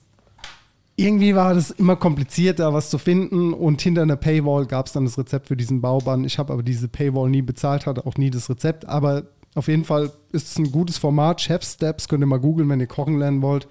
[0.96, 3.54] irgendwie war das immer kompliziert, da was zu finden.
[3.54, 6.26] Und hinter einer Paywall gab es dann das Rezept für diesen Baubann.
[6.26, 8.88] Ich habe aber diese Paywall nie bezahlt, hatte auch nie das Rezept.
[8.88, 11.39] Aber auf jeden Fall ist es ein gutes Format.
[11.39, 13.67] Chef Steps könnt ihr mal googeln, wenn ihr kochen lernen wollt.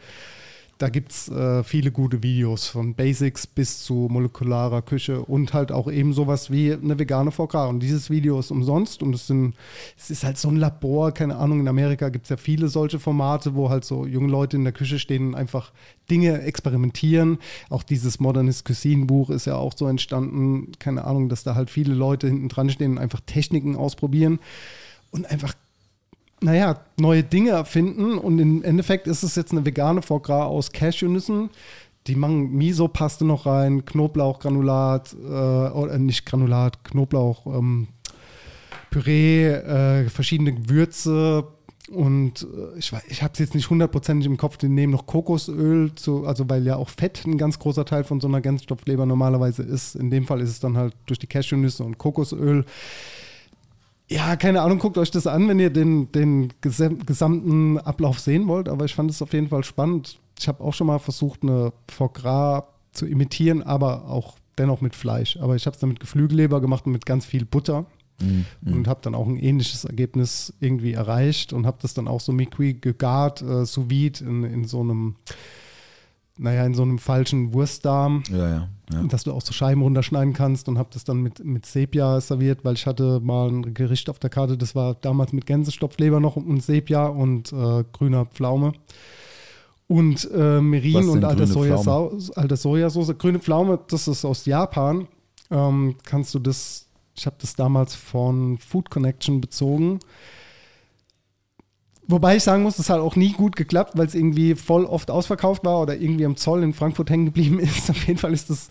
[0.78, 5.72] Da gibt es äh, viele gute Videos von Basics bis zu molekularer Küche und halt
[5.72, 7.70] auch eben sowas wie eine vegane Gras.
[7.70, 9.54] Und dieses Video ist umsonst und es, sind,
[9.96, 12.98] es ist halt so ein Labor, keine Ahnung, in Amerika gibt es ja viele solche
[12.98, 15.72] Formate, wo halt so junge Leute in der Küche stehen und einfach
[16.10, 17.38] Dinge experimentieren.
[17.70, 21.70] Auch dieses Modernist Cuisine Buch ist ja auch so entstanden, keine Ahnung, dass da halt
[21.70, 24.40] viele Leute hinten dran stehen und einfach Techniken ausprobieren
[25.10, 25.54] und einfach
[26.46, 30.70] naja, neue Dinge erfinden und im Endeffekt ist es jetzt eine vegane Foie Gras aus
[30.70, 31.50] Cashewnüssen.
[32.06, 37.88] Die machen Miso-Paste noch rein, Knoblauchgranulat, äh, oder nicht Granulat, Knoblauch, ähm,
[38.90, 41.48] Püree, äh, verschiedene Gewürze
[41.90, 45.96] und äh, ich, ich habe es jetzt nicht hundertprozentig im Kopf, die nehmen noch Kokosöl,
[45.96, 49.64] zu, also weil ja auch Fett ein ganz großer Teil von so einer Ganzstoffleber normalerweise
[49.64, 49.96] ist.
[49.96, 52.64] In dem Fall ist es dann halt durch die Cashewnüsse und Kokosöl
[54.08, 58.46] Ja, keine Ahnung, guckt euch das an, wenn ihr den, den gesam- gesamten Ablauf sehen
[58.46, 60.18] wollt, aber ich fand es auf jeden Fall spannend.
[60.38, 64.94] Ich habe auch schon mal versucht, eine Foie Gras zu imitieren, aber auch dennoch mit
[64.94, 65.36] Fleisch.
[65.38, 67.86] Aber ich habe es dann mit Geflügelleber gemacht und mit ganz viel Butter
[68.64, 72.32] und habe dann auch ein ähnliches Ergebnis irgendwie erreicht und habe das dann auch so
[72.32, 75.16] miqui gegart, äh, sous vide in, in so einem,
[76.38, 78.68] naja, in so einem falschen Wurstdarm Ja, ja.
[78.92, 79.02] Ja.
[79.04, 82.64] dass du auch so Scheiben runterschneiden kannst und habe das dann mit, mit Sepia serviert,
[82.64, 86.36] weil ich hatte mal ein Gericht auf der Karte, das war damals mit Gänsestopfleber noch
[86.36, 88.72] und Sepia und äh, grüner Pflaume.
[89.88, 91.44] Und äh, Merin und alte,
[92.34, 93.16] alte Sojasauce.
[93.18, 95.06] Grüne Pflaume, das ist aus Japan.
[95.50, 100.00] Ähm, kannst du das, ich habe das damals von Food Connection bezogen.
[102.08, 105.10] Wobei ich sagen muss, das hat auch nie gut geklappt, weil es irgendwie voll oft
[105.10, 107.90] ausverkauft war oder irgendwie am Zoll in Frankfurt hängen geblieben ist.
[107.90, 108.68] Auf jeden Fall ist das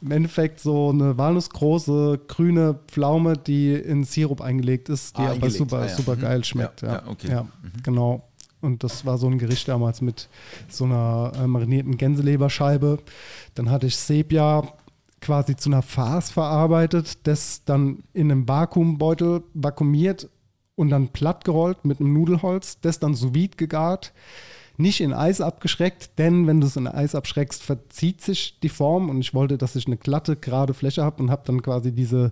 [0.00, 5.50] im Endeffekt so eine walnussgroße grüne Pflaume, die in Sirup eingelegt ist, die Ah, aber
[5.50, 5.94] super, Ah, ja.
[5.96, 6.20] super Mhm.
[6.20, 6.82] geil schmeckt.
[6.82, 7.28] Ja, Ja, okay.
[7.28, 7.46] ja
[7.82, 8.22] genau.
[8.60, 10.28] Und das war so ein Gericht damals mit
[10.68, 12.98] so einer äh, marinierten Gänseleberscheibe.
[13.54, 14.62] Dann hatte ich Sepia
[15.20, 20.28] quasi zu einer Farce verarbeitet, das dann in einem Vakuumbeutel vakuumiert
[20.76, 24.12] und dann platt gerollt mit einem Nudelholz, das dann sous vide gegart,
[24.76, 29.08] nicht in Eis abgeschreckt, denn wenn du es in Eis abschreckst, verzieht sich die Form
[29.08, 32.30] und ich wollte, dass ich eine glatte, gerade Fläche habe und habe dann quasi diese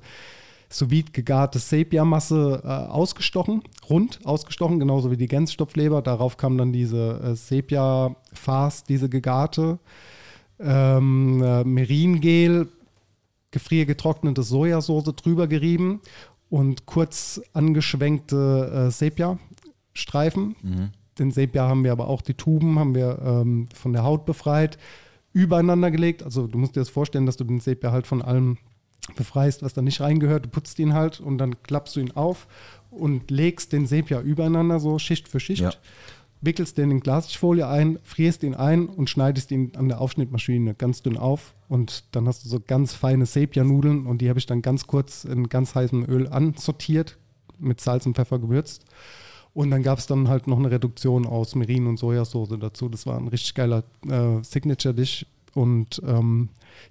[0.68, 6.02] sous vide gegarte Sepia-Masse äh, ausgestochen, rund ausgestochen, genauso wie die Gänsstopfleber.
[6.02, 9.78] Darauf kam dann diese äh, Sepia-Farce, diese gegarte,
[10.60, 12.68] ähm, äh, Meringel,
[13.52, 16.00] gefriergetrocknete Sojasauce drüber gerieben
[16.54, 20.54] und kurz angeschwenkte äh, Sepia-Streifen.
[21.18, 24.78] Den Sepia haben wir aber auch, die Tuben haben wir ähm, von der Haut befreit,
[25.32, 26.22] übereinander gelegt.
[26.22, 28.58] Also du musst dir das vorstellen, dass du den Sepia halt von allem
[29.16, 30.44] befreist, was da nicht reingehört.
[30.44, 32.46] Du putzt ihn halt und dann klappst du ihn auf
[32.88, 35.60] und legst den Sepia übereinander, so Schicht für Schicht.
[35.60, 35.72] Ja.
[36.40, 41.02] Wickelst den in Glasfolie ein, frierst ihn ein und schneidest ihn an der Aufschnittmaschine ganz
[41.02, 41.56] dünn auf.
[41.68, 45.24] Und dann hast du so ganz feine Sepia-Nudeln und die habe ich dann ganz kurz
[45.24, 47.18] in ganz heißem Öl ansortiert,
[47.58, 48.84] mit Salz und Pfeffer gewürzt.
[49.54, 52.88] Und dann gab es dann halt noch eine Reduktion aus Merin und Sojasauce dazu.
[52.88, 55.26] Das war ein richtig geiler äh, Signature-Dish.
[55.54, 56.48] Und ähm,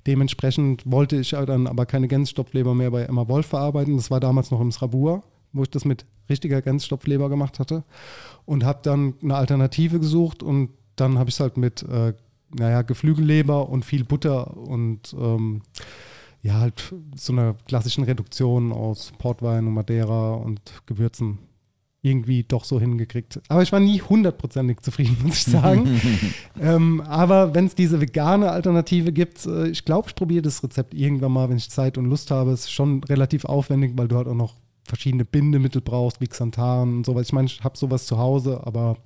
[0.08, 3.98] dementsprechend wollte ich halt dann aber keine Gänsstopfleber mehr bei Emma Wolf verarbeiten.
[3.98, 7.84] Das war damals noch im Srabur, wo ich das mit richtiger Gänsstopfleber gemacht hatte.
[8.46, 12.14] Und habe dann eine Alternative gesucht und dann habe ich es halt mit, äh,
[12.54, 15.62] naja, Geflügelleber und viel Butter und ähm,
[16.42, 21.40] ja, halt so einer klassischen Reduktion aus Portwein und Madeira und Gewürzen
[22.04, 23.40] irgendwie doch so hingekriegt.
[23.48, 26.02] Aber ich war nie hundertprozentig zufrieden, muss ich sagen.
[26.62, 30.94] ähm, aber wenn es diese vegane Alternative gibt, äh, ich glaube, ich probiere das Rezept
[30.94, 32.52] irgendwann mal, wenn ich Zeit und Lust habe.
[32.52, 36.98] Es ist schon relativ aufwendig, weil du halt auch noch verschiedene Bindemittel brauchst, wie Xanthan
[36.98, 37.28] und sowas.
[37.28, 38.98] Ich meine, ich habe sowas zu Hause, aber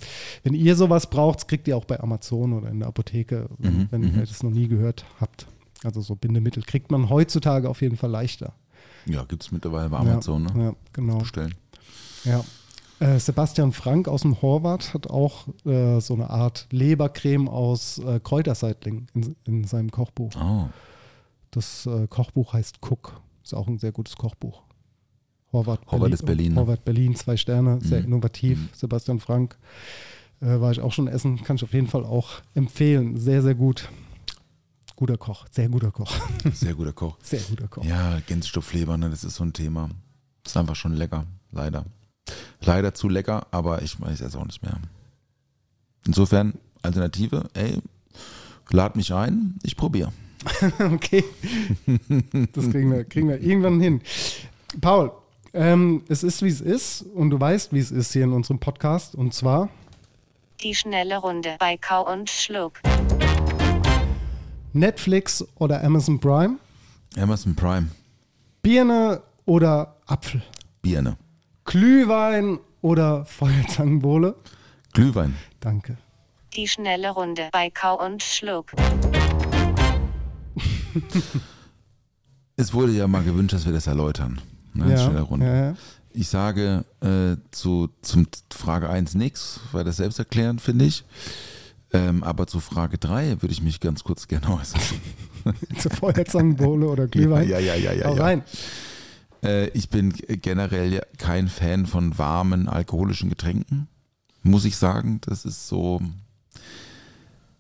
[0.44, 4.04] wenn ihr sowas braucht, kriegt ihr auch bei Amazon oder in der Apotheke, wenn, wenn
[4.04, 5.48] ihr das noch nie gehört habt.
[5.84, 8.54] Also so Bindemittel kriegt man heutzutage auf jeden Fall leichter.
[9.06, 10.64] Ja, gibt es mittlerweile bei Amazon, ja, ne?
[10.64, 11.18] Ja, genau.
[11.20, 11.54] Bestellen.
[12.24, 12.44] Ja.
[13.00, 18.20] Äh, Sebastian Frank aus dem Horvath hat auch äh, so eine Art Lebercreme aus äh,
[18.20, 20.32] Kräuterseitling in, in seinem Kochbuch.
[20.36, 20.68] Oh.
[21.52, 23.22] Das äh, Kochbuch heißt Cook.
[23.44, 24.64] Ist auch ein sehr gutes Kochbuch.
[25.58, 26.60] Horvath, Horvath ist Berlin, ne?
[26.60, 28.06] Horvath Berlin, zwei Sterne, sehr Mhm.
[28.08, 28.58] innovativ.
[28.60, 28.70] Mhm.
[28.74, 29.58] Sebastian Frank
[30.42, 33.18] äh, war ich auch schon essen, kann ich auf jeden Fall auch empfehlen.
[33.18, 33.90] Sehr, sehr gut.
[34.96, 36.12] Guter Koch, sehr guter Koch.
[36.54, 37.18] Sehr guter Koch.
[37.22, 37.84] Sehr guter Koch.
[37.86, 39.90] Ja, Gänsestoffleber, ne, das ist so ein Thema.
[40.44, 41.86] Ist einfach schon lecker, leider.
[42.62, 44.80] Leider zu lecker, aber ich weiß es auch nicht mehr.
[46.06, 47.80] Insofern, Alternative, ey,
[48.72, 50.12] lad mich ein, ich probiere.
[50.80, 51.24] okay.
[52.54, 54.02] Das kriegen wir, kriegen wir irgendwann hin.
[54.82, 55.12] Paul,
[55.54, 58.60] ähm, es ist, wie es ist und du weißt, wie es ist hier in unserem
[58.60, 59.70] Podcast und zwar
[60.62, 62.80] Die schnelle Runde bei Kau und Schluck.
[64.74, 66.58] Netflix oder Amazon Prime,
[67.18, 67.90] Amazon Prime,
[68.62, 70.42] Birne oder Apfel,
[70.82, 71.18] Birne,
[71.66, 74.36] Glühwein oder Feuerzangenbowle.
[74.94, 75.36] Glühwein.
[75.60, 75.98] Danke.
[76.56, 78.72] Die schnelle Runde bei Kau und Schluck.
[82.56, 84.42] Es wurde ja mal gewünscht, dass wir das erläutern.
[84.78, 85.46] Ne, Ja, schnelle Runde.
[85.46, 85.76] ja, ja.
[86.14, 91.04] Ich sage äh, zu zum Frage 1 nichts, weil das selbst erklären, finde ich.
[91.94, 94.82] Ähm, aber zu Frage 3 würde ich mich ganz kurz gerne äußern.
[95.80, 97.48] Zur Feuerzangenbowle oder Glühwein.
[97.48, 98.12] Ja, ja, ja, ja.
[98.14, 98.22] Ja.
[98.24, 98.44] rein.
[99.44, 103.88] Äh, ich bin generell kein Fan von warmen alkoholischen Getränken,
[104.44, 105.22] muss ich sagen.
[105.22, 106.02] Das ist so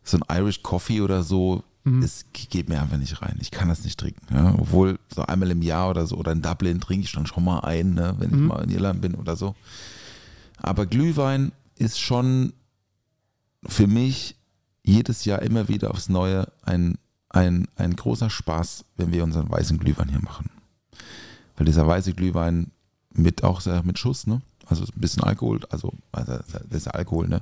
[0.03, 1.63] so ein Irish Coffee oder so.
[2.03, 3.37] Es geht mir einfach nicht rein.
[3.41, 4.33] Ich kann das nicht trinken.
[4.33, 4.53] Ja?
[4.57, 7.59] Obwohl so einmal im Jahr oder so oder in Dublin trinke ich dann schon mal
[7.59, 8.15] ein, ne?
[8.19, 9.55] wenn ich mal in Irland bin oder so.
[10.57, 12.53] Aber Glühwein ist schon
[13.65, 14.35] für mich
[14.83, 16.97] jedes Jahr immer wieder aufs Neue ein,
[17.29, 20.49] ein, ein großer Spaß, wenn wir unseren weißen Glühwein hier machen.
[21.57, 22.71] Weil dieser weiße Glühwein
[23.13, 24.41] mit auch mit Schuss, ne?
[24.65, 27.41] Also ein bisschen Alkohol, also, also das ist Alkohol, ne?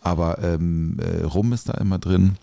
[0.00, 2.36] Aber ähm, äh, Rum ist da immer drin.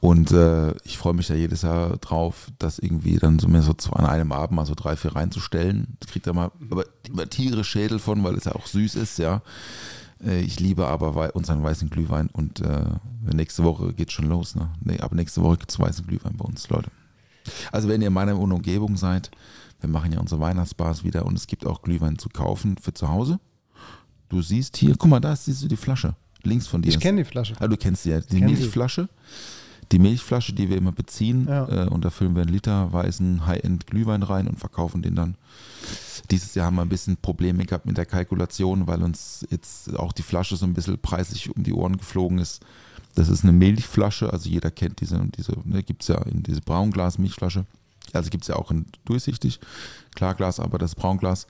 [0.00, 3.72] Und äh, ich freue mich da jedes Jahr drauf, das irgendwie dann so mir so
[3.92, 5.96] an einem Abend mal so drei, vier reinzustellen.
[6.00, 9.18] Das kriegt er mal aber immer Tiere Schädel von, weil es ja auch süß ist,
[9.18, 9.42] ja.
[10.24, 12.84] Äh, ich liebe aber unseren weißen Glühwein und äh,
[13.34, 14.68] nächste Woche geht schon los, ne?
[14.80, 16.90] Nee, aber nächste Woche gibt es weißen Glühwein bei uns, Leute.
[17.72, 19.30] Also wenn ihr in meiner Umgebung seid,
[19.80, 23.08] wir machen ja unsere Weihnachtsbars wieder und es gibt auch Glühwein zu kaufen für zu
[23.08, 23.40] Hause.
[24.28, 26.14] Du siehst hier, guck mal, da siehst du die Flasche.
[26.42, 26.88] Links von dir.
[26.88, 27.54] Ich kenne die Flasche.
[27.58, 28.20] Ah, du kennst die ja.
[28.20, 28.40] Die.
[28.40, 29.08] Milchflasche.
[29.08, 29.65] Die
[29.98, 31.46] Milchflasche, die wir immer beziehen.
[31.48, 31.84] Ja.
[31.84, 35.36] Äh, und da füllen wir einen Liter weißen High-End Glühwein rein und verkaufen den dann.
[36.30, 40.12] Dieses Jahr haben wir ein bisschen Probleme gehabt mit der Kalkulation, weil uns jetzt auch
[40.12, 42.64] die Flasche so ein bisschen preislich um die Ohren geflogen ist.
[43.14, 46.60] Das ist eine Milchflasche, also jeder kennt diese, diese ne, gibt es ja in diese
[46.60, 47.64] Braunglas-Milchflasche.
[48.12, 49.60] Also gibt es ja auch in durchsichtig,
[50.14, 51.46] Klarglas, aber das Braunglas.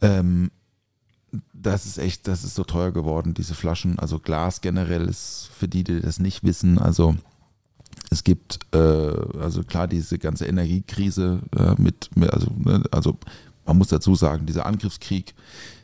[0.00, 0.50] Ähm,
[1.52, 3.98] das ist echt, das ist so teuer geworden, diese Flaschen.
[3.98, 7.16] Also Glas generell ist für die, die das nicht wissen, also
[8.10, 13.18] es gibt, äh, also klar, diese ganze Energiekrise äh, mit, also, ne, also
[13.66, 15.34] man muss dazu sagen, dieser Angriffskrieg,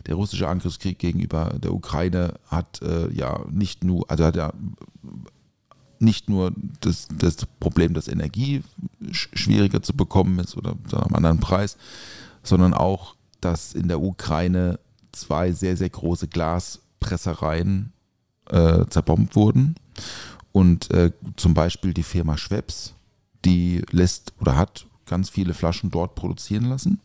[0.06, 4.52] der russische Angriffskrieg gegenüber der Ukraine hat äh, ja nicht nur, also hat ja
[5.98, 8.62] nicht nur das, das Problem, dass Energie
[9.10, 11.76] sch- schwieriger zu bekommen ist oder zu einem anderen Preis,
[12.42, 14.78] sondern auch, dass in der Ukraine
[15.14, 17.92] zwei sehr, sehr große Glaspressereien
[18.50, 19.76] äh, zerbombt wurden.
[20.52, 22.94] Und äh, zum Beispiel die Firma Schweppes,
[23.44, 27.00] die lässt oder hat ganz viele Flaschen dort produzieren lassen.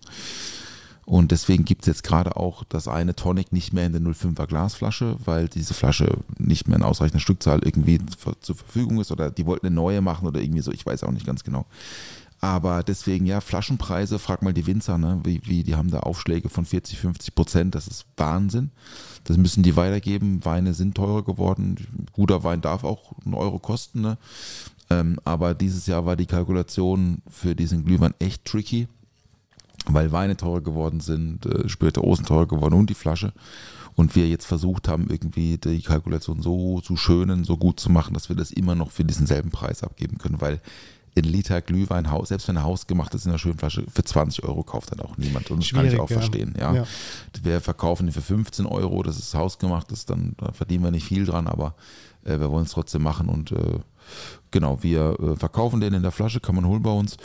[1.06, 4.45] Und deswegen gibt es jetzt gerade auch das eine Tonic nicht mehr in der 05er
[4.45, 9.32] Glasflasche, weil diese Flasche nicht mehr in ausreichender Stückzahl irgendwie zur- zur Verfügung ist oder
[9.32, 11.65] die wollten eine neue machen oder irgendwie so, ich weiß auch nicht ganz genau.
[12.41, 15.19] Aber deswegen, ja, Flaschenpreise, frag mal die Winzer, ne?
[15.23, 18.71] wie, wie, die haben da Aufschläge von 40, 50 Prozent, das ist Wahnsinn.
[19.25, 20.43] Das müssen die weitergeben.
[20.45, 22.08] Weine sind teurer geworden.
[22.13, 23.99] Guter Wein darf auch einen Euro kosten.
[24.02, 24.17] Ne?
[24.89, 28.88] Ähm, aber dieses Jahr war die Kalkulation für diesen Glühwein echt tricky,
[29.86, 33.34] weil Weine teurer geworden sind, äh, Spirituosen teurer geworden und die Flasche.
[33.95, 38.13] Und wir jetzt versucht haben, irgendwie die Kalkulation so zu schönen, so gut zu machen,
[38.13, 40.62] dass wir das immer noch für diesen selben Preis abgeben können, weil
[41.17, 44.43] ein Liter Glühwein, Haus- selbst wenn er hausgemacht ist in einer schönen Flasche, für 20
[44.43, 45.50] Euro kauft dann auch niemand.
[45.52, 46.17] Und das kann ich Schwierig, auch ja.
[46.17, 46.54] verstehen.
[46.58, 46.74] Ja.
[46.74, 46.84] Ja.
[47.43, 51.06] Wir verkaufen ihn für 15 Euro, das ist hausgemacht, das dann da verdienen wir nicht
[51.06, 51.76] viel dran, aber
[52.24, 53.80] äh, wir wollen es trotzdem machen und äh,
[54.52, 57.17] genau, wir äh, verkaufen den in der Flasche, kann man holen bei uns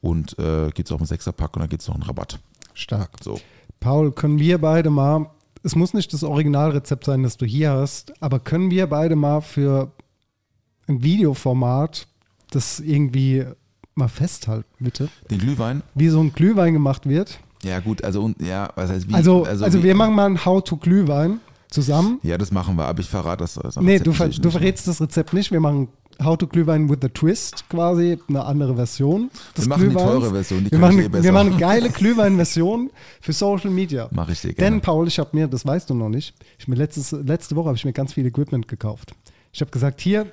[0.00, 2.38] und äh, gibt es auch einen Sechserpack und dann gibt es noch einen Rabatt.
[2.74, 3.10] Stark.
[3.22, 3.40] So.
[3.80, 5.30] Paul, können wir beide mal,
[5.62, 9.40] es muss nicht das Originalrezept sein, das du hier hast, aber können wir beide mal
[9.40, 9.92] für
[10.86, 12.06] ein Videoformat
[12.50, 13.44] das irgendwie
[13.94, 15.08] mal festhalten, bitte?
[15.30, 15.82] Den Glühwein?
[15.94, 17.40] Wie so ein Glühwein gemacht wird.
[17.64, 19.14] Ja, gut, also und ja, was heißt wie?
[19.14, 22.20] Also, also, wie- wir machen mal ein How-to-Glühwein zusammen.
[22.22, 23.54] Ja, das machen wir, aber ich verrate das.
[23.54, 24.50] das Nee, du, ver du nicht.
[24.52, 25.50] verrätst das Rezept nicht.
[25.50, 25.88] Wir machen
[26.22, 30.06] How-to-Glühwein with a Twist, quasi eine andere Version des Wir machen die Glühweins.
[30.10, 31.24] teure Version, die wir machen, eh besser.
[31.24, 31.90] wir machen eine geile
[32.28, 34.08] Glühwein-Version für Social Media.
[34.12, 34.70] Mach ich dir gerne.
[34.76, 37.66] Denn, Paul, ich habe mir, das weißt du noch nicht, ich mir letztes, letzte Woche
[37.68, 39.12] habe ich mir ganz viel Equipment gekauft.
[39.52, 40.26] Ich habe gesagt, hier,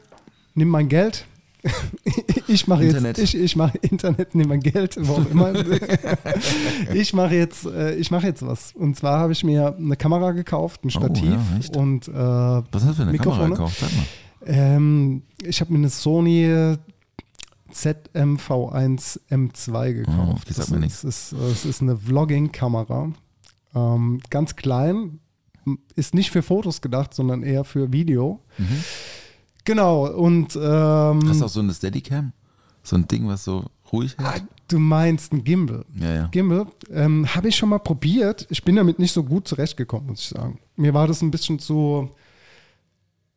[0.54, 1.26] nimm mein Geld.
[2.48, 3.18] ich mache jetzt, Internet.
[3.18, 5.54] ich, ich mache Internet, nimm mein Geld, wo auch immer.
[6.94, 8.72] ich mache jetzt, äh, ich mache jetzt was.
[8.74, 11.76] Und zwar habe ich mir eine Kamera gekauft, ein Oh, Stativ ja, echt?
[11.76, 13.50] und äh, Was hast du für eine Kamera Mikrofone.
[13.50, 13.78] gekauft?
[13.80, 14.06] Sag mal.
[14.48, 16.76] Ähm, ich habe mir eine Sony
[17.74, 20.18] ZMV1 M2 gekauft.
[20.20, 21.04] Oh, die sagt das mir nichts.
[21.04, 23.12] Ist, ist, das ist eine Vlogging-Kamera.
[23.74, 25.20] Ähm, ganz klein.
[25.96, 28.40] Ist nicht für Fotos gedacht, sondern eher für Video.
[29.66, 32.32] Genau, und ähm, Hast du auch so eine Steadicam?
[32.84, 34.46] So ein Ding, was so ruhig ah, hält?
[34.68, 35.86] du meinst ein Gimbal.
[36.00, 36.28] Ja, ja.
[36.28, 38.46] Gimbal ähm, habe ich schon mal probiert.
[38.50, 40.60] Ich bin damit nicht so gut zurechtgekommen, muss ich sagen.
[40.76, 42.12] Mir war das ein bisschen zu,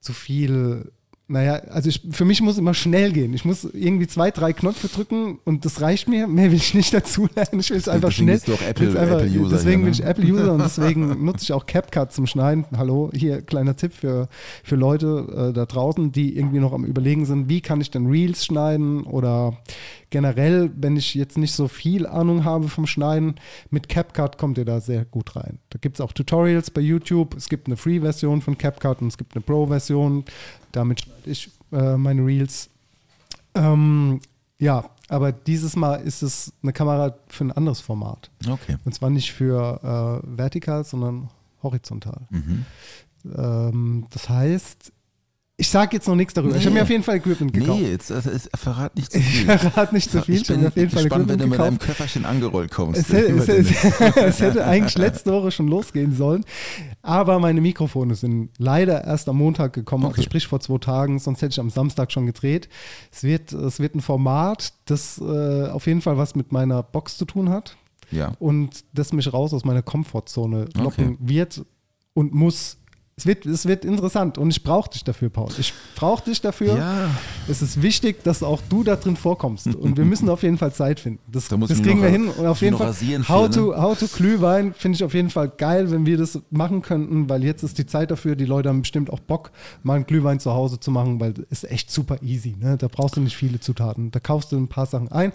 [0.00, 0.92] zu viel.
[1.30, 3.34] Naja, also ich, für mich muss immer schnell gehen.
[3.34, 6.26] Ich muss irgendwie zwei, drei Knöpfe drücken und das reicht mir.
[6.26, 7.60] Mehr will ich nicht dazu lernen.
[7.60, 8.36] Ich will es einfach Deswegen schnell.
[8.36, 9.90] bist du Apple- einfach, Apple-User deswegen hier, bin ne?
[9.90, 12.64] ich Apple-User und deswegen nutze ich auch CapCut zum Schneiden.
[12.74, 14.28] Hallo, hier kleiner Tipp für,
[14.64, 18.06] für Leute äh, da draußen, die irgendwie noch am Überlegen sind, wie kann ich denn
[18.06, 19.58] Reels schneiden oder
[20.08, 23.34] generell, wenn ich jetzt nicht so viel Ahnung habe vom Schneiden,
[23.68, 25.58] mit CapCut kommt ihr da sehr gut rein.
[25.68, 27.36] Da gibt es auch Tutorials bei YouTube.
[27.36, 30.24] Es gibt eine Free-Version von CapCut und es gibt eine Pro-Version.
[30.72, 32.70] Damit schneide ich äh, meine Reels
[33.54, 34.20] Ähm,
[34.58, 38.30] ja, aber dieses Mal ist es eine Kamera für ein anderes Format.
[38.46, 38.76] Okay.
[38.84, 41.30] Und zwar nicht für äh, vertikal, sondern
[41.62, 42.26] horizontal.
[42.30, 42.64] Mhm.
[43.36, 44.92] Ähm, das heißt,
[45.60, 46.54] ich sage jetzt noch nichts darüber.
[46.54, 46.74] Ich habe Nee.
[46.78, 47.80] mir auf jeden Fall Equipment gekauft.
[47.80, 49.58] Nee, jetzt, also, es, verrat nicht zu Ich viel.
[49.58, 50.36] verrate nicht zu viel.
[50.36, 51.86] Ich Ich bin auf jeden Fall gespannt, wenn Equipment du mit deinem gekauft.
[51.98, 53.00] Köfferchen angerollt kommst.
[53.00, 56.44] Es hätte, es, hätte, es hätte eigentlich letzte Woche schon losgehen sollen.
[57.02, 60.22] Aber meine Mikrofone sind leider erst am Montag gekommen, also Okay.
[60.22, 62.68] sprich vor zwei Tagen, sonst hätte ich am Samstag schon gedreht.
[63.10, 67.18] Es wird, es wird ein Format, das äh, auf jeden Fall was mit meiner Box
[67.18, 67.76] zu tun hat
[68.12, 68.32] ja.
[68.38, 71.16] und das mich raus aus meiner Komfortzone locken Okay.
[71.18, 71.64] wird
[72.14, 72.76] und muss.
[73.18, 75.48] Es wird, es wird interessant und ich brauche dich dafür, Paul.
[75.58, 76.78] Ich brauche dich dafür.
[76.78, 77.10] Ja.
[77.48, 79.66] Es ist wichtig, dass auch du da drin vorkommst.
[79.66, 81.18] Und wir müssen auf jeden Fall Zeit finden.
[81.26, 82.28] Das, Da muss das kriegen wir hin.
[82.28, 83.54] Und auf jeden Fall rasieren für, How, ne?
[83.56, 87.28] to, How to Glühwein finde ich auf jeden Fall geil, wenn wir das machen könnten,
[87.28, 88.36] weil jetzt ist die Zeit dafür.
[88.36, 89.50] Die Leute haben bestimmt auch Bock,
[89.82, 92.54] mal einen Glühwein zu Hause zu machen, weil es ist echt super easy.
[92.56, 92.76] Ne?
[92.76, 94.12] Da brauchst du nicht viele Zutaten.
[94.12, 95.32] Da kaufst du ein paar Sachen ein.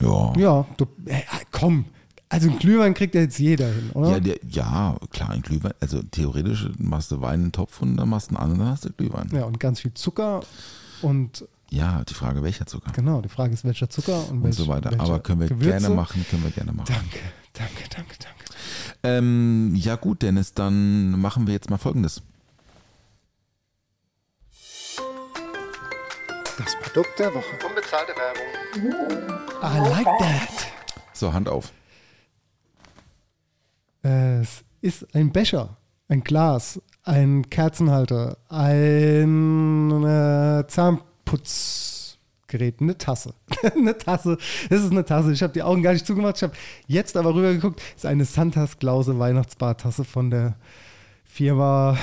[0.00, 0.32] Ja.
[0.36, 1.86] Ja, du, äh, komm.
[2.28, 4.10] Also einen Glühwein kriegt ja jetzt jeder hin, oder?
[4.12, 5.72] Ja, der, ja, klar, ein Glühwein.
[5.80, 8.70] Also theoretisch machst du Wein in den Topf und dann machst du einen anderen, dann
[8.70, 9.28] hast du Glühwein.
[9.32, 10.40] Ja, und ganz viel Zucker
[11.02, 14.56] und Ja, die Frage, welcher Zucker genau, die Frage ist, welcher Zucker und, und welch,
[14.56, 14.90] so weiter.
[14.98, 15.68] Aber können wir Gewürze.
[15.78, 16.92] gerne machen, können wir gerne machen.
[16.92, 17.20] Danke,
[17.52, 18.44] danke, danke, danke.
[19.02, 22.22] Ähm, ja gut, Dennis, dann machen wir jetzt mal Folgendes.
[26.56, 27.44] Das Produkt der Woche.
[27.68, 28.94] Unbezahlte Werbung.
[29.62, 30.66] I like that.
[31.12, 31.72] So, Hand auf.
[34.04, 35.78] Es ist ein Becher,
[36.08, 43.32] ein Glas, ein Kerzenhalter, ein äh, Zahnputzgerät, eine Tasse.
[43.74, 44.36] eine Tasse.
[44.68, 45.32] Das ist eine Tasse.
[45.32, 46.36] Ich habe die Augen gar nicht zugemacht.
[46.36, 46.52] Ich habe
[46.86, 47.80] jetzt aber rübergeguckt.
[47.80, 50.56] Das ist eine Santas Klause Weihnachtsbartasse von der
[51.34, 51.98] Firma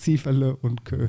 [0.00, 1.08] Sieferle und Kö.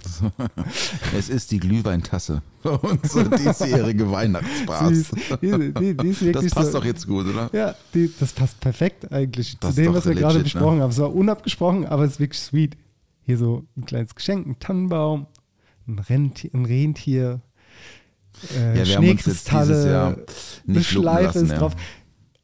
[1.17, 2.41] Es ist die Glühweintasse.
[2.63, 4.91] Unsere diesjährige Weihnachtsbars.
[4.91, 7.49] Ist- die- die- die das passt so- doch jetzt gut, oder?
[7.51, 10.83] Ja, die, das passt perfekt eigentlich Das zu dem, was wir gerade legit, besprochen ne?
[10.83, 10.91] haben.
[10.91, 12.77] Es war unabgesprochen, aber es ist wirklich sweet.
[13.23, 15.27] Hier so ein kleines Geschenk, ein Tannenbaum,
[15.87, 17.41] ein, Rentier, ein Rentier,
[18.57, 20.25] äh, Ja, wir haben uns jetzt dieses Jahr Schneekristalle,
[20.67, 21.57] nicht Schleife lassen, ist ja.
[21.59, 21.75] drauf.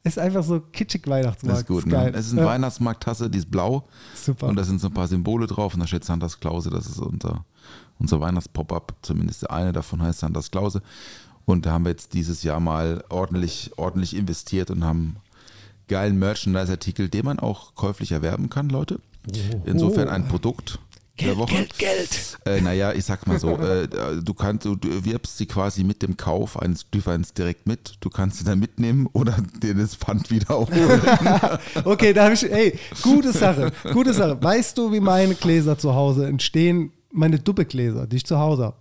[0.08, 1.52] Ist einfach so kitschig Weihnachtsmarkt.
[1.52, 2.10] Das ist gut, geil.
[2.12, 2.16] ne?
[2.18, 3.86] Es ist eine Ja, Weihnachtsmarkttasse, die ist blau.
[4.14, 4.46] Super.
[4.46, 6.70] Und da sind so ein paar Symbole drauf und da steht Santas Klause.
[6.70, 7.44] Das ist unser,
[7.98, 8.94] unser Weihnachtspop-up.
[9.02, 10.82] Zumindest der eine davon heißt Santas Klause.
[11.44, 15.16] Und da haben wir jetzt dieses Jahr mal ordentlich, ordentlich investiert und haben
[15.88, 19.00] geilen Merchandise-Artikel, den man auch käuflich erwerben kann, Leute.
[19.64, 20.78] Insofern ein Produkt
[21.26, 21.54] der Woche.
[21.54, 22.38] Geld, Geld.
[22.44, 23.88] Äh, naja, ich sag mal so, äh,
[24.22, 27.94] du kannst, du, du wirbst sie quasi mit dem Kauf eines Glühweins direkt mit.
[28.00, 31.00] Du kannst sie dann mitnehmen oder dir das Pfand wieder aufholen.
[31.84, 34.36] Okay, da habe ich, ey, gute Sache, gute Sache.
[34.42, 36.92] Weißt du, wie meine Gläser zu Hause entstehen?
[37.12, 38.76] Meine Duppegläser, die ich zu Hause habe.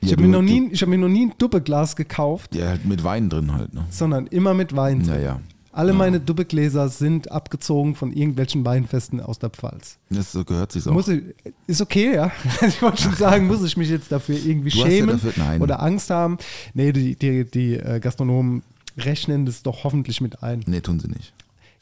[0.00, 2.54] Ich Ja, habe mir, du- noch nie- ich hab mir noch nie ein Duppeglas gekauft,
[2.54, 3.84] ja, halt mit Wein drin halt, ne?
[3.90, 5.00] sondern immer mit Wein.
[5.02, 5.10] drin.
[5.14, 5.40] Naja.
[5.72, 9.98] Alle meine Duppegläser sind abgezogen von irgendwelchen Weinfesten aus der Pfalz.
[10.10, 10.92] Das so gehört sich auch.
[10.92, 11.22] Muss ich,
[11.68, 12.32] ist okay, ja.
[12.66, 15.32] Ich wollte schon sagen, muss ich mich jetzt dafür irgendwie Du hast ja schämen dafür-
[15.36, 15.62] nein.
[15.62, 16.38] oder Angst haben?
[16.74, 18.62] Nee, die, die, die äh, Gastronomen
[18.98, 20.64] rechnen das doch hoffentlich mit ein.
[20.66, 21.32] nee, tun sie nicht.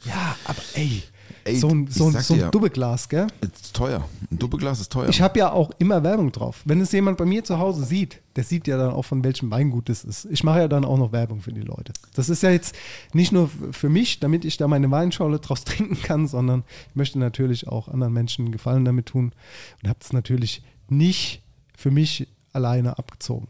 [0.05, 1.01] Ja, aber ey,
[1.43, 3.27] Ey, so ein, so ein, so ein Duppeglas, gell?
[3.41, 4.07] Ist teuer.
[4.31, 5.09] Ein Doppelglas ist teuer.
[5.09, 6.61] Ich habe ja auch immer Werbung drauf.
[6.65, 9.49] Wenn es jemand bei mir zu Hause sieht, der sieht ja dann auch, von welchem
[9.51, 10.25] Weingut das ist.
[10.31, 11.93] Ich mache ja dann auch noch Werbung für die Leute.
[12.13, 12.75] Das ist ja jetzt
[13.13, 17.19] nicht nur für mich, damit ich da meine Weinschorle draus trinken kann, sondern ich möchte
[17.19, 19.33] natürlich auch anderen Menschen einen Gefallen damit tun
[19.81, 21.41] und habe das natürlich nicht
[21.75, 23.47] für mich alleine abgezogen.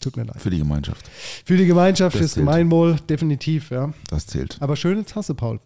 [0.00, 0.40] Tut mir leid.
[0.40, 1.08] Für die Gemeinschaft.
[1.44, 2.46] Für die Gemeinschaft, Das fürs zählt.
[2.46, 3.92] Gemeinwohl, definitiv, ja.
[4.10, 4.56] Das zählt.
[4.60, 5.60] Aber schöne Tasse, Paul.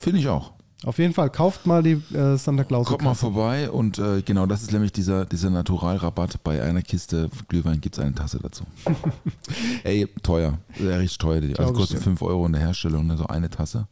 [0.00, 0.52] Finde ich auch.
[0.84, 2.86] Auf jeden Fall, kauft mal die äh, Santa Claus.
[2.88, 6.42] Kommt mal vorbei und äh, genau, das ist nämlich dieser, dieser Naturalrabatt.
[6.42, 8.64] Bei einer Kiste Glühwein gibt es eine Tasse dazu.
[9.84, 10.58] Ey, teuer.
[10.78, 11.40] Sehr richtig teuer.
[11.40, 12.02] Die- Also kostet dir.
[12.02, 13.86] 5 Euro in der Herstellung, ne, so eine Tasse.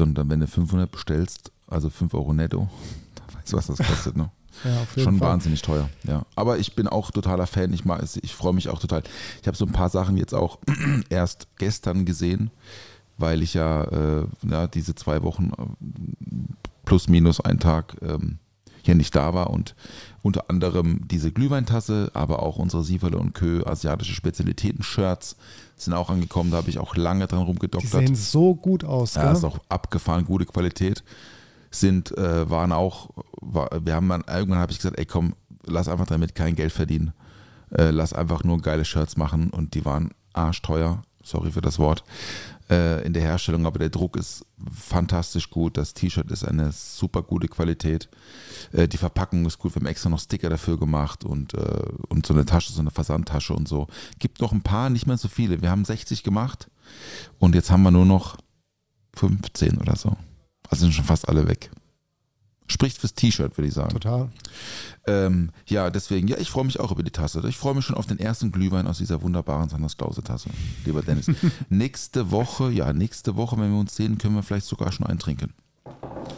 [0.00, 2.68] Und dann, wenn du 500 bestellst, also 5 Euro netto,
[3.14, 4.30] dann weißt du, was das kostet, ne?
[4.64, 5.28] Ja, Schon Fall.
[5.30, 6.26] wahnsinnig teuer, ja.
[6.36, 7.72] Aber ich bin auch totaler Fan.
[7.72, 9.02] Ich, mag es- ich freue mich auch total.
[9.40, 10.58] Ich habe so ein paar Sachen jetzt auch
[11.08, 12.50] erst gestern gesehen,
[13.18, 16.54] weil ich ja, äh, ja diese zwei Wochen äh,
[16.84, 18.38] plus minus einen Tag ähm,
[18.84, 19.74] hier nicht da war und
[20.22, 25.36] unter anderem diese Glühweintasse, aber auch unsere Sieverle und Kö asiatische Spezialitäten-Shirts
[25.76, 26.50] sind auch angekommen.
[26.50, 27.90] Da habe ich auch lange dran Die rumgedoktert.
[28.06, 29.32] sehen so gut aus, Ja, gell?
[29.32, 31.02] ist auch abgefahren, gute Qualität.
[31.70, 33.10] Sind, äh, waren auch,
[33.40, 35.34] war, wir haben dann, irgendwann habe ich gesagt, ey komm,
[35.64, 37.12] lass einfach damit kein Geld verdienen.
[37.70, 41.02] Äh, lass einfach nur geile Shirts machen und die waren arschteuer.
[41.24, 42.04] sorry für das Wort,
[42.72, 45.76] äh, in der Herstellung, aber der Druck ist fantastisch gut.
[45.76, 48.08] Das T-Shirt ist eine super gute Qualität.
[48.72, 49.74] Äh, die Verpackung ist gut.
[49.74, 52.90] Wir haben extra noch Sticker dafür gemacht und, äh, und so eine Tasche, so eine
[52.90, 53.88] Versandtasche und so.
[54.18, 55.60] Gibt noch ein paar, nicht mehr so viele.
[55.60, 56.68] Wir haben 60 gemacht
[57.38, 58.38] und jetzt haben wir nur noch
[59.16, 60.16] 15 oder so.
[60.68, 61.70] Also sind schon fast alle weg.
[62.72, 63.90] Spricht fürs T-Shirt, würde ich sagen.
[63.90, 64.30] Total.
[65.06, 67.42] Ähm, ja, deswegen, ja, ich freue mich auch über die Tasse.
[67.48, 70.48] Ich freue mich schon auf den ersten Glühwein aus dieser wunderbaren Sanders Klause-Tasse,
[70.84, 71.26] lieber Dennis.
[71.68, 75.52] nächste Woche, ja, nächste Woche, wenn wir uns sehen, können wir vielleicht sogar schon eintrinken.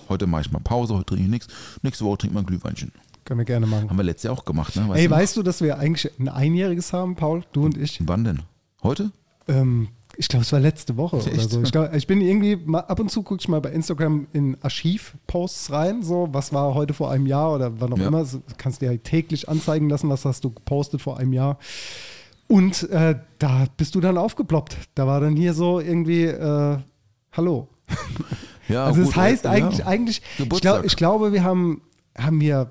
[0.09, 1.49] Heute mache ich mal Pause, heute trinke ich nichts.
[1.83, 2.93] Nächste Woche trinken wir ein Glühweinchen.
[3.25, 3.89] Können wir gerne machen.
[3.89, 4.89] Haben wir letztes Jahr auch gemacht, ne?
[4.89, 7.45] Weißt Ey, du weißt du, dass wir eigentlich ein Einjähriges haben, Paul?
[7.53, 8.01] Du und ich?
[8.05, 8.43] Wann denn?
[8.83, 9.13] Heute?
[9.49, 11.51] Ähm, ich glaube, es war letzte Woche oder Echt?
[11.51, 11.63] so.
[11.63, 14.57] Ich, glaub, ich bin irgendwie, mal, ab und zu gucke ich mal bei Instagram in
[14.63, 18.09] Archivposts rein, so, was war heute vor einem Jahr oder wann auch Ja.
[18.09, 18.25] immer.
[18.25, 21.59] So, kannst dir halt täglich anzeigen lassen, was hast du gepostet vor einem Jahr.
[22.47, 24.77] Und äh, da bist du dann aufgeploppt.
[24.95, 26.79] Da war dann hier so irgendwie, äh,
[27.33, 27.69] hallo.
[28.67, 29.51] Ja, also gut, das heißt ja.
[29.51, 31.83] eigentlich, eigentlich ich, glaub, ich glaube, wir haben,
[32.17, 32.71] haben wir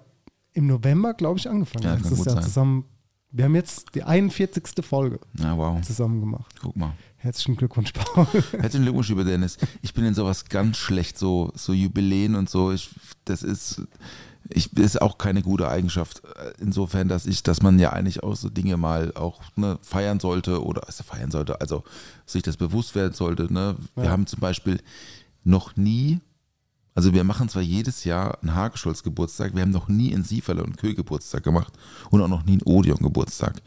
[0.53, 1.85] im November, glaube ich, angefangen.
[1.85, 2.43] Ja, letztes Jahr sein.
[2.43, 2.85] zusammen.
[3.29, 4.63] Wir haben jetzt die 41.
[4.83, 5.79] Folge Ja, wow.
[5.83, 6.55] zusammen gemacht.
[6.61, 6.93] Guck mal.
[7.23, 8.27] Herzlichen Glückwunsch, Paul.
[8.51, 9.57] Herzlichen Glückwunsch, lieber Dennis.
[9.81, 12.73] Ich bin in sowas ganz schlecht, so, so Jubiläen und so.
[12.73, 12.89] Ich,
[13.23, 13.81] das ist,
[14.49, 16.21] ich, ist auch keine gute Eigenschaft.
[16.59, 20.61] Insofern, dass ich, dass man ja eigentlich auch so Dinge mal auch ne, feiern sollte
[20.65, 21.85] oder also feiern sollte, also
[22.25, 23.51] sich das bewusst werden sollte.
[23.53, 23.77] Ne?
[23.95, 24.09] Wir Ja.
[24.11, 24.81] haben zum Beispiel
[25.45, 26.19] noch nie,
[26.95, 30.63] also wir machen zwar jedes Jahr einen Hagescholz Geburtstag, wir haben noch nie einen Sieferle
[30.63, 31.73] und Köh Geburtstag gemacht
[32.11, 33.61] und auch noch nie einen Odeon Geburtstag.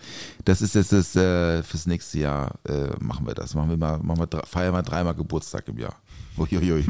[0.45, 3.55] Das ist jetzt das, äh, fürs nächste Jahr äh, machen wir das.
[3.55, 5.97] Machen wir mal, machen wir, feiern wir dreimal Geburtstag im Jahr.
[6.39, 6.85] Uiuiui.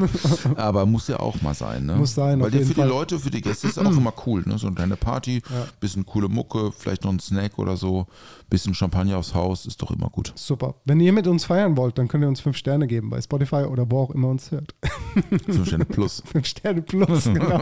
[0.57, 1.95] Aber muss ja auch mal sein, ne?
[1.95, 2.83] Muss sein, Weil auf jeden für Fall.
[2.85, 4.57] die Leute, für die Gäste ist auch immer cool, ne?
[4.57, 5.67] So eine kleine Party, Ja.
[5.79, 8.07] bisschen coole Mucke, vielleicht noch ein Snack oder so,
[8.49, 10.33] bisschen Champagner aufs Haus, ist doch immer gut.
[10.35, 10.75] Super.
[10.83, 13.63] Wenn ihr mit uns feiern wollt, dann könnt ihr uns fünf Sterne geben bei Spotify
[13.63, 14.75] oder wo auch immer uns hört.
[15.45, 16.21] Fünf Sterne plus.
[16.25, 17.57] fünf Sterne plus, genau.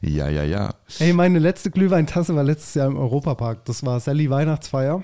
[0.00, 0.74] Ja, ja, ja.
[0.98, 3.64] Ey, meine letzte Glühweintasse war letztes Jahr im Europapark.
[3.66, 5.02] Das war Sally Weihnachtsfeier.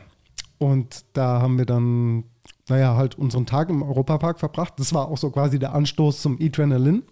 [0.58, 2.24] Und da haben wir dann,
[2.68, 4.74] naja, halt unseren Tag im Europapark verbracht.
[4.78, 7.02] Das war auch so quasi der Anstoß zum Adrenalin,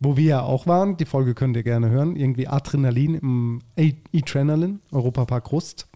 [0.00, 0.96] wo wir ja auch waren.
[0.96, 2.16] Die Folge könnt ihr gerne hören.
[2.16, 5.88] Irgendwie Adrenalin im Adrenalin, Europapark Rust.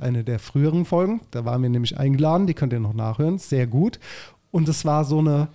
[0.00, 1.20] Eine der früheren Folgen.
[1.30, 2.46] Da waren wir nämlich eingeladen.
[2.46, 3.38] Die könnt ihr noch nachhören.
[3.38, 3.98] Sehr gut.
[4.50, 5.48] Und es war so eine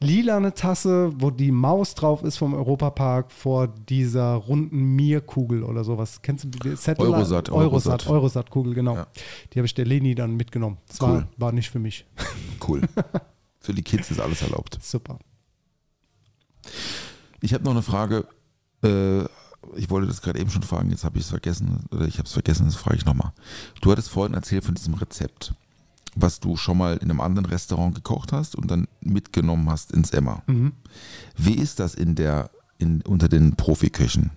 [0.00, 6.20] lilane Tasse, wo die Maus drauf ist vom Europapark vor dieser runden Mierkugel oder sowas.
[6.22, 6.68] Kennst du die?
[6.68, 8.06] Eurosat, Eurosat, Eurosat.
[8.08, 8.94] Eurosat-Kugel, genau.
[8.96, 9.06] Ja.
[9.52, 10.78] Die habe ich der Leni dann mitgenommen.
[10.88, 11.08] Das Cool.
[11.08, 12.06] war, war nicht für mich.
[12.66, 12.82] Cool.
[13.60, 14.78] Für die Kids ist alles erlaubt.
[14.80, 15.18] Super.
[17.40, 18.28] Ich habe noch eine Frage.
[18.84, 19.24] Äh,
[19.74, 21.84] ich wollte das gerade eben schon fragen, jetzt habe ich es vergessen.
[21.90, 23.32] Oder ich habe es vergessen, das frage ich nochmal.
[23.80, 25.54] Du hattest vorhin erzählt von diesem Rezept,
[26.16, 30.10] was du schon mal in einem anderen Restaurant gekocht hast und dann mitgenommen hast ins
[30.10, 30.42] Emma.
[31.36, 34.30] Wie ist das in der, in, unter den Profiköchen?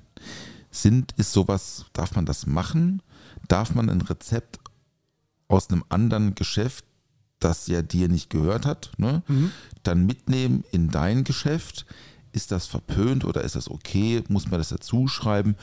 [0.70, 3.02] Sind, ist sowas, darf man das machen?
[3.48, 4.60] Darf man ein Rezept
[5.48, 6.86] aus einem anderen Geschäft,
[7.40, 9.24] das ja dir nicht gehört hat, ne,
[9.84, 11.86] dann mitnehmen in dein Geschäft?
[12.32, 14.24] Ist das verpönt oder ist das okay?
[14.30, 15.56] Muss man das dazu schreiben?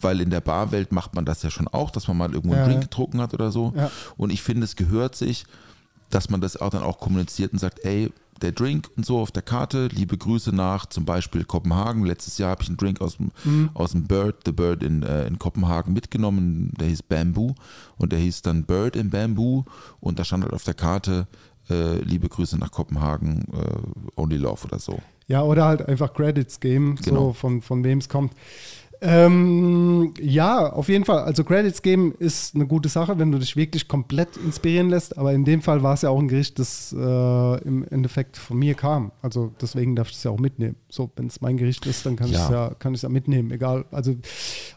[0.00, 2.62] Weil in der Barwelt macht man das ja schon auch, dass man mal irgendwo einen
[2.64, 3.72] Ja, Drink getrunken hat oder so.
[3.76, 3.90] Ja.
[4.16, 5.46] Und ich finde, es gehört sich,
[6.10, 9.32] dass man das auch dann auch kommuniziert und sagt, ey, der Drink und so auf
[9.32, 12.04] der Karte, liebe Grüße nach zum Beispiel Kopenhagen.
[12.04, 13.70] Letztes Jahr habe ich einen Drink aus dem, Mhm.
[13.74, 17.54] aus dem Bird, The Bird in, äh, in Kopenhagen mitgenommen, der hieß Bamboo
[17.96, 19.64] und der hieß dann Bird in Bamboo
[20.00, 21.26] und da stand halt auf der Karte,
[21.70, 25.00] äh, liebe Grüße nach Kopenhagen, äh, Only Love oder so.
[25.28, 27.28] Ja, oder halt einfach Credits geben, Genau.
[27.28, 28.32] so von, von wem es kommt.
[29.02, 31.18] Ähm, ja, auf jeden Fall.
[31.18, 35.18] Also Credits geben ist eine gute Sache, wenn du dich wirklich komplett inspirieren lässt.
[35.18, 38.56] Aber in dem Fall war es ja auch ein Gericht, das äh, im Endeffekt von
[38.58, 39.12] mir kam.
[39.20, 40.76] Also deswegen darf ich es ja auch mitnehmen.
[40.88, 42.70] So, wenn es mein Gericht ist, dann kann ich es Ja.
[42.78, 43.50] kann ja mitnehmen.
[43.50, 44.16] Egal, also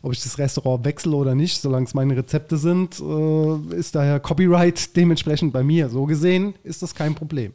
[0.02, 4.20] ob ich das Restaurant wechsle oder nicht, solange es meine Rezepte sind, äh, ist daher
[4.20, 5.88] Copyright dementsprechend bei mir.
[5.89, 7.54] So gesehen ist das kein Problem.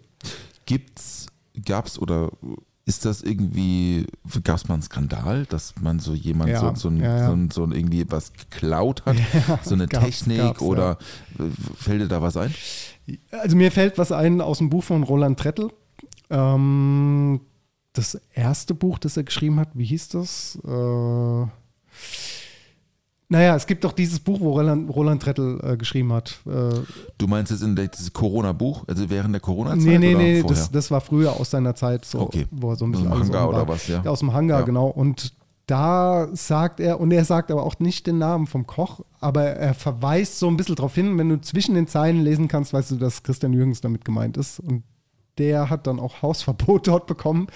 [0.64, 1.26] Gibt's,
[1.62, 2.30] gab's oder
[2.86, 4.06] ist das irgendwie,
[4.42, 7.26] gab es mal einen Skandal, dass man so jemand Ja, so, so, ein, ja, ja.
[7.26, 9.16] so, ein, so ein irgendwie was geklaut hat,
[9.62, 10.98] so eine gab's, Technik gab's, oder
[11.78, 12.54] fällt dir da was ein?
[13.30, 15.70] Also mir fällt was ein aus dem Buch von Roland Trettel.
[16.30, 17.40] Ähm,
[17.94, 20.58] das erste Buch, das er geschrieben hat, wie hieß das?
[20.64, 21.46] Äh,
[23.28, 26.38] naja, es gibt doch dieses Buch, wo Roland, Roland Trettel äh, geschrieben hat.
[26.46, 26.74] Äh,
[27.18, 30.40] Du meinst jetzt in der- dieses Corona-Buch, also während der Corona-Zeit nee, nee, oder nee,
[30.40, 30.56] vorher?
[30.58, 32.46] das, das war früher aus seiner Zeit, so, Okay.
[32.50, 34.02] wo er so ein Aus bisschen dem alles Hangar oder was, ja.
[34.04, 34.64] Aus dem Hangar, Ja.
[34.66, 34.86] genau.
[34.88, 35.32] Und
[35.66, 39.72] da sagt er, und er sagt aber auch nicht den Namen vom Koch, aber er
[39.72, 42.96] verweist so ein bisschen darauf hin, wenn du zwischen den Zeilen lesen kannst, weißt du,
[42.96, 44.60] dass Christian Jürgens damit gemeint ist.
[44.60, 44.82] Und
[45.38, 47.46] der hat dann auch Hausverbot dort bekommen,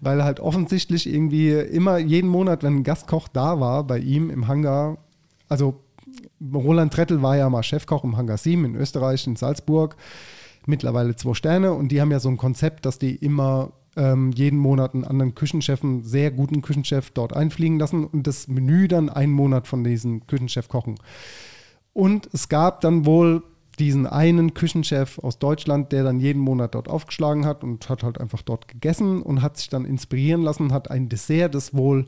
[0.00, 4.30] weil er halt offensichtlich irgendwie immer jeden Monat, wenn ein Gastkoch da war bei ihm
[4.30, 4.96] im Hangar,
[5.50, 5.82] also
[6.54, 9.96] Roland Trettel war ja mal Chefkoch im Hangar 7 in Österreich, in Salzburg,
[10.66, 14.58] mittlerweile zwei Sterne und die haben ja so ein Konzept, dass die immer ähm, jeden
[14.58, 19.10] Monat einen anderen Küchenchef, einen sehr guten Küchenchef dort einfliegen lassen und das Menü dann
[19.10, 20.96] einen Monat von diesem Küchenchef kochen.
[21.92, 23.42] Und es gab dann wohl
[23.78, 28.20] diesen einen Küchenchef aus Deutschland, der dann jeden Monat dort aufgeschlagen hat und hat halt
[28.20, 32.06] einfach dort gegessen und hat sich dann inspirieren lassen, hat ein Dessert, das wohl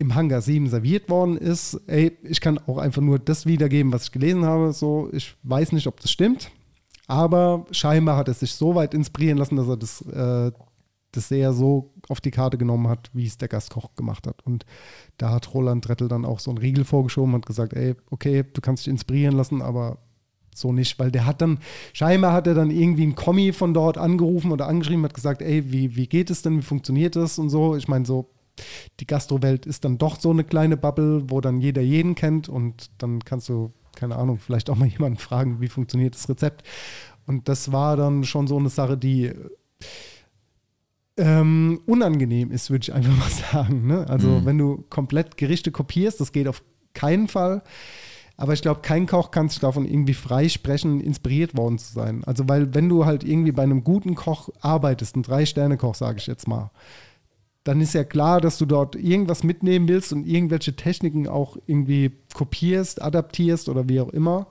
[0.00, 1.78] im Hangar 7 serviert worden ist.
[1.86, 4.72] Ey, ich kann auch einfach nur das wiedergeben, was ich gelesen habe.
[4.72, 6.50] So, ich weiß nicht, ob das stimmt.
[7.06, 10.52] Aber scheinbar hat er sich so weit inspirieren lassen, dass er das, äh,
[11.12, 14.46] das sehr so auf die Karte genommen hat, wie es der Gastkoch gemacht hat.
[14.46, 14.64] Und
[15.18, 18.60] da hat Roland Rettel dann auch so einen Riegel vorgeschoben und gesagt, ey, okay, du
[18.62, 19.98] kannst dich inspirieren lassen, aber
[20.54, 21.58] so nicht, weil der hat dann,
[21.92, 25.70] scheinbar hat er dann irgendwie einen Kommi von dort angerufen oder angeschrieben, hat gesagt, ey,
[25.70, 27.76] wie, wie geht es denn, wie funktioniert das und so.
[27.76, 28.30] Ich meine, so,
[29.00, 32.90] die Gastrowelt ist dann doch so eine kleine Bubble, wo dann jeder jeden kennt und
[32.98, 36.62] dann kannst du keine Ahnung, vielleicht auch mal jemanden fragen, wie funktioniert das Rezept.
[37.26, 39.32] Und das war dann schon so eine Sache, die
[41.16, 43.86] ähm, unangenehm ist, würde ich einfach mal sagen.
[43.86, 44.06] Ne?
[44.08, 44.46] Also mhm.
[44.46, 46.62] wenn du komplett Gerichte kopierst, das geht auf
[46.94, 47.62] keinen Fall.
[48.36, 52.24] Aber ich glaube, kein Koch kann sich davon irgendwie freisprechen, inspiriert worden zu sein.
[52.24, 56.26] Also, weil, wenn du halt irgendwie bei einem guten Koch arbeitest, ein Drei-Sterne-Koch, sage ich
[56.26, 56.70] jetzt mal,
[57.64, 62.12] dann ist ja klar, dass du dort irgendwas mitnehmen willst und irgendwelche Techniken auch irgendwie
[62.34, 64.46] kopierst, adaptierst oder wie auch immer.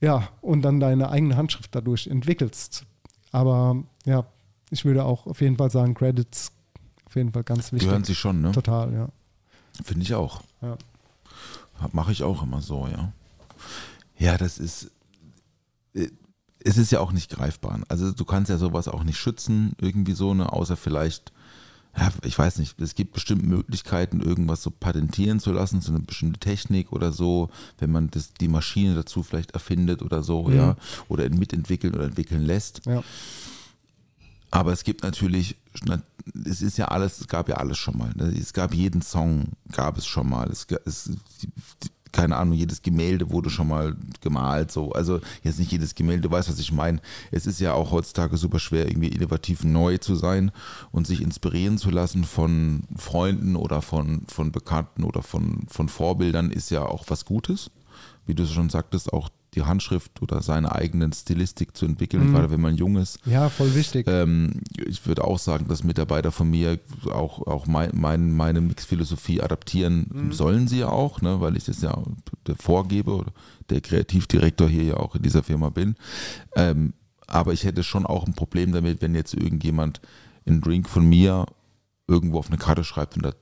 [0.00, 2.84] Ja, und dann deine eigene Handschrift dadurch entwickelst.
[3.30, 4.26] Aber ja,
[4.70, 6.50] ich würde auch auf jeden Fall sagen, Credits
[7.06, 7.88] auf jeden Fall ganz wichtig.
[7.88, 8.52] Gehören sie schon, ne?
[8.52, 9.08] Total, ja.
[9.84, 10.42] Finde ich auch.
[10.60, 10.76] Ja.
[11.92, 13.12] Mache ich auch immer so, ja.
[14.18, 14.90] Ja, das ist.
[15.94, 16.08] Äh,
[16.64, 17.80] es ist ja auch nicht greifbar.
[17.88, 21.32] Also du kannst ja sowas auch nicht schützen, irgendwie so, ne, außer vielleicht
[21.96, 26.00] ja, ich weiß nicht, es gibt bestimmt Möglichkeiten, irgendwas so patentieren zu lassen, so eine
[26.00, 30.56] bestimmte Technik oder so, wenn man das, die Maschine dazu vielleicht erfindet oder so, mhm.
[30.56, 30.76] ja,
[31.08, 32.86] oder mitentwickeln oder entwickeln lässt.
[32.86, 33.02] Ja.
[34.50, 35.56] Aber es gibt natürlich,
[36.44, 38.12] es ist ja alles, es gab ja alles schon mal.
[38.14, 38.34] Ne?
[38.38, 40.50] Es gab jeden Song, gab es schon mal.
[40.50, 41.10] Es, es,
[42.12, 44.92] keine Ahnung, jedes Gemälde wurde schon mal gemalt, so.
[44.92, 47.00] Also jetzt nicht jedes Gemälde, du weißt, was ich meine.
[47.30, 50.52] Es ist ja auch heutzutage super schwer, irgendwie innovativ neu zu sein
[50.90, 56.50] und sich inspirieren zu lassen von Freunden oder von, von Bekannten oder von, von Vorbildern
[56.50, 57.70] ist ja auch was Gutes.
[58.26, 62.32] Wie du schon sagtest, auch die Handschrift oder seine eigenen Stilistik zu entwickeln, mhm.
[62.32, 63.18] gerade wenn man jung ist.
[63.26, 64.06] Ja, voll wichtig.
[64.08, 66.78] Ähm, ich würde auch sagen, dass Mitarbeiter von mir
[67.10, 70.32] auch, auch mein, mein, meine Mixphilosophie adaptieren mhm.
[70.32, 71.96] sollen sie ja auch, ne, weil ich das ja
[72.46, 73.32] der vorgebe oder
[73.68, 75.96] der Kreativdirektor hier ja auch in dieser Firma bin.
[76.56, 76.94] Ähm,
[77.26, 80.00] aber ich hätte schon auch ein Problem damit, wenn jetzt irgendjemand
[80.46, 81.46] einen Drink von mir
[82.06, 83.32] irgendwo auf eine Karte schreibt und da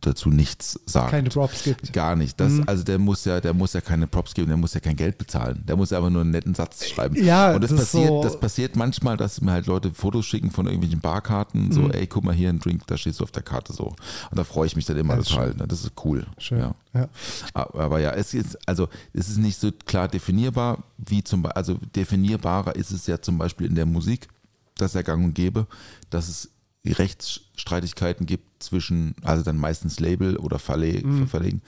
[0.00, 1.10] dazu nichts sagt.
[1.10, 1.92] Keine Props gibt.
[1.92, 2.38] Gar nicht.
[2.38, 2.64] Das, mhm.
[2.66, 5.18] Also der muss ja, der muss ja keine Props geben, der muss ja kein Geld
[5.18, 5.64] bezahlen.
[5.66, 7.16] Der muss ja einfach nur einen netten Satz schreiben.
[7.22, 10.50] Ja, und das, das passiert, so das passiert manchmal, dass mir halt Leute Fotos schicken
[10.50, 11.90] von irgendwelchen Barkarten, so, mhm.
[11.90, 13.86] ey, guck mal hier ein Drink, da stehst du auf der Karte so.
[13.86, 13.96] Und
[14.32, 15.54] da freue ich mich dann immer ja, total.
[15.54, 15.66] Ne?
[15.66, 16.26] Das ist cool.
[16.38, 16.58] Schön.
[16.60, 16.74] Ja.
[16.94, 17.08] ja.
[17.54, 21.78] Aber ja, es ist, also es ist nicht so klar definierbar, wie zum Beispiel, also
[21.96, 24.28] definierbarer ist es ja zum Beispiel in der Musik,
[24.76, 25.66] dass er gang und gäbe,
[26.10, 26.50] dass es
[26.86, 31.28] Rechtsstreitigkeiten gibt zwischen, also dann meistens Label oder Verle mhm.
[31.28, 31.62] Verlegen,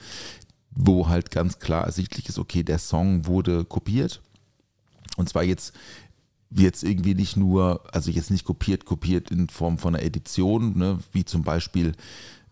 [0.71, 4.21] wo halt ganz klar ersichtlich ist, okay, der Song wurde kopiert.
[5.17, 5.73] Und zwar jetzt
[6.53, 10.99] jetzt irgendwie nicht nur, also jetzt nicht kopiert, kopiert in Form von einer Edition, ne,
[11.13, 11.93] wie zum Beispiel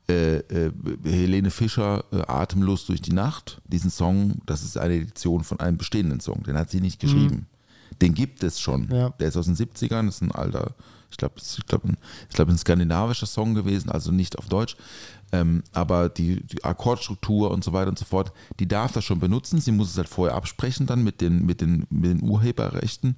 [0.10, 0.72] äh, äh,
[1.04, 3.62] Helene Fischer, äh, Atemlos durch die Nacht.
[3.66, 7.48] Diesen Song, das ist eine Edition von einem bestehenden Song, den hat sie nicht geschrieben.
[7.92, 7.98] Mhm.
[8.02, 8.90] Den gibt es schon.
[8.92, 9.10] Ja.
[9.10, 10.76] Der ist aus den 70ern, ist ein alter
[11.12, 11.90] ich glaube, ich glaube,
[12.30, 14.76] ich glaube, ein skandinavischer Song gewesen, also nicht auf Deutsch.
[15.32, 19.20] Ähm, aber die, die, Akkordstruktur und so weiter und so fort, die darf das schon
[19.20, 19.62] benutzen.
[19.62, 23.16] Sie muss es halt vorher absprechen dann mit den, mit den, mit den Urheberrechten,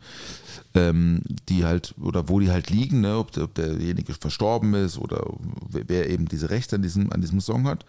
[0.74, 3.18] ähm, die halt, oder wo die halt liegen, ne?
[3.18, 5.26] ob, ob, derjenige verstorben ist oder
[5.70, 7.86] wer eben diese Rechte an diesem, an diesem Song hat.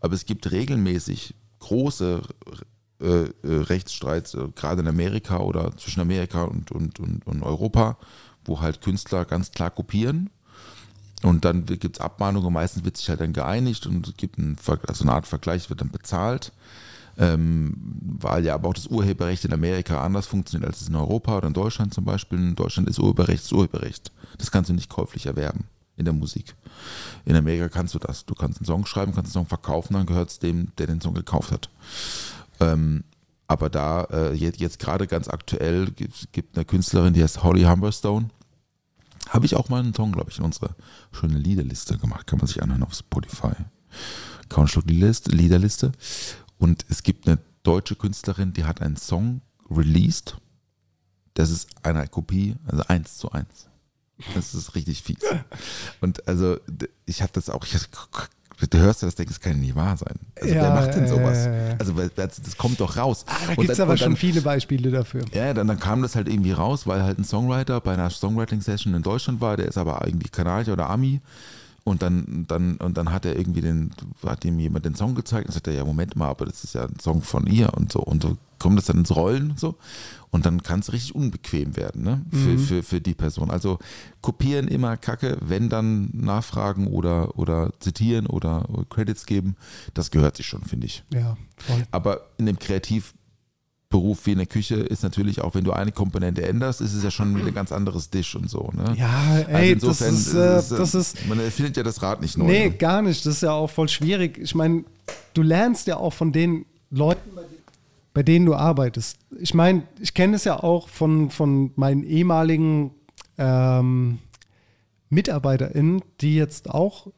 [0.00, 2.22] Aber es gibt regelmäßig große
[3.00, 7.96] äh, äh Rechtsstreits, äh, gerade in Amerika oder zwischen Amerika und, und, und, und Europa,
[8.44, 10.30] wo halt Künstler ganz klar kopieren.
[11.22, 14.56] Und dann gibt es Abmahnungen, meistens wird sich halt dann geeinigt und es gibt ein,
[14.86, 16.52] also eine Art Vergleich, wird dann bezahlt.
[17.16, 17.74] Ähm,
[18.18, 21.46] weil ja aber auch das Urheberrecht in Amerika anders funktioniert als es in Europa oder
[21.46, 22.38] in Deutschland zum Beispiel.
[22.38, 24.10] In Deutschland ist Urheberrecht das Urheberrecht.
[24.36, 25.64] Das kannst du nicht käuflich erwerben.
[25.96, 26.54] in der Musik.
[27.24, 28.26] In Amerika kannst du das.
[28.26, 31.00] Du kannst einen Song schreiben, kannst einen Song verkaufen, dann gehört es dem, der den
[31.00, 31.70] Song gekauft hat.
[32.60, 33.04] Ähm,
[33.46, 37.62] aber da, äh, jetzt, jetzt gerade ganz aktuell, gibt gibt eine Künstlerin, die heißt Holly
[37.62, 38.30] Humberstone.
[39.28, 40.74] Habe ich auch mal einen Song, glaube ich, in unsere
[41.12, 42.26] schöne Liederliste gemacht.
[42.26, 43.52] Kann man sich anhören auf Spotify.
[44.48, 45.92] Countschluck Liederliste.
[46.58, 49.40] Und es gibt eine deutsche Künstlerin, die hat einen Song
[49.70, 50.36] released.
[51.34, 53.68] Das ist eine Kopie, also eins zu eins.
[54.34, 55.18] Das ist richtig fies.
[56.00, 56.58] Und also,
[57.04, 57.74] ich hatte das auch, ich
[58.70, 60.14] du hörst das, denkst, das kann nicht wahr sein.
[60.40, 61.44] Also, Ja, wer macht denn ja, sowas?
[61.44, 61.74] ja, ja.
[61.78, 63.24] Also, das, das kommt doch raus.
[63.28, 65.22] Ah, da gibt es aber dann- schon viele Beispiele dafür.
[65.32, 68.94] ja, dann, dann kam das halt irgendwie raus, weil halt ein Songwriter bei einer Songwriting-Session
[68.94, 71.20] in Deutschland war, der ist aber irgendwie Kanadier oder Ami.
[71.84, 73.90] Und dann, dann, und dann hat er irgendwie den,
[74.24, 76.74] hat ihm jemand den Song gezeigt und sagt er, ja, Moment mal, aber das ist
[76.74, 78.00] ja ein Song von ihr und so.
[78.00, 79.76] Und so kommt das dann ins Rollen und so.
[80.30, 82.22] Und dann kann es richtig unbequem werden, ne?
[82.30, 82.58] Für, Mhm.
[82.58, 83.50] für, für die Person.
[83.50, 83.78] Also
[84.22, 89.54] kopieren immer Kacke, wenn dann nachfragen oder, oder zitieren oder Credits geben,
[89.92, 91.04] das gehört sich schon, finde ich.
[91.12, 91.82] Ja, voll.
[91.90, 92.58] Aber in dem
[93.94, 97.02] Kreativberuf wie in der Küche ist natürlich auch, wenn du eine Komponente änderst, ist es
[97.04, 98.70] ja schon ein ganz anderes Dish und so.
[98.74, 98.94] Ne?
[98.98, 102.36] Ja, ey, das insofern ist, äh, es, das ist- Man erfindet ja das Rad nicht
[102.36, 102.46] neu.
[102.46, 102.70] Nee, ne?
[102.72, 103.24] gar nicht.
[103.24, 104.38] Das ist ja auch voll schwierig.
[104.38, 104.84] Ich meine,
[105.34, 107.30] du lernst ja auch von den Leuten,
[108.12, 109.18] bei denen du arbeitest.
[109.40, 112.92] Ich meine, ich kenne es ja auch von, von meinen ehemaligen
[113.38, 114.18] ähm,
[115.10, 117.08] MitarbeiterInnen, die jetzt auch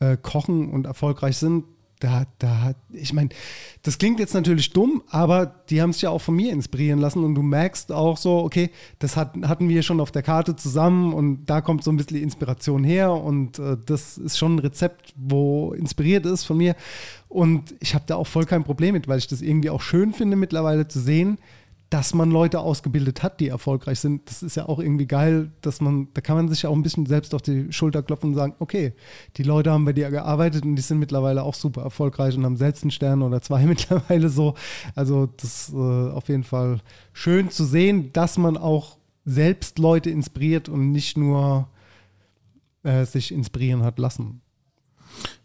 [0.00, 1.64] äh, kochen und erfolgreich sind.
[2.00, 3.30] Da, da ich meine,
[3.82, 7.24] das klingt jetzt natürlich dumm, aber die haben sich ja auch von mir inspirieren lassen
[7.24, 11.12] und du merkst auch so, okay, das hat, hatten wir schon auf der Karte zusammen
[11.12, 14.58] und da kommt so ein bisschen die Inspiration her und äh, das ist schon ein
[14.60, 16.76] Rezept, wo inspiriert ist von mir
[17.28, 20.12] und ich habe da auch voll kein Problem mit, weil ich das irgendwie auch schön
[20.12, 21.38] finde mittlerweile zu sehen,
[21.90, 24.28] dass man Leute ausgebildet hat, die erfolgreich sind.
[24.28, 27.06] Das ist ja auch irgendwie geil, dass man, da kann man sich auch ein bisschen
[27.06, 28.92] selbst auf die Schulter klopfen und sagen, okay,
[29.36, 32.58] die Leute haben bei dir gearbeitet und die sind mittlerweile auch super erfolgreich und haben
[32.58, 34.54] selbst einen Stern oder zwei mittlerweile so.
[34.94, 36.80] Also das ist äh, auf jeden Fall
[37.14, 41.68] schön zu sehen, dass man auch selbst Leute inspiriert und nicht nur
[42.82, 44.42] äh, sich inspirieren hat lassen.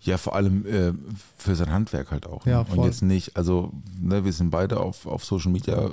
[0.04, 0.94] Ja, vor allem äh,
[1.38, 2.46] für sein Handwerk halt auch.
[2.46, 2.68] Ja, ne?
[2.70, 2.86] Und voll.
[2.88, 5.90] jetzt nicht, also ne, wir sind beide auf, auf Social Media äh,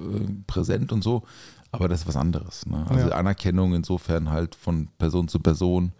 [0.46, 1.22] präsent und so,
[1.72, 2.66] aber das ist was anderes.
[2.66, 2.84] Ne?
[2.88, 3.14] Also Ja.
[3.14, 5.92] Anerkennung insofern halt von Person zu Person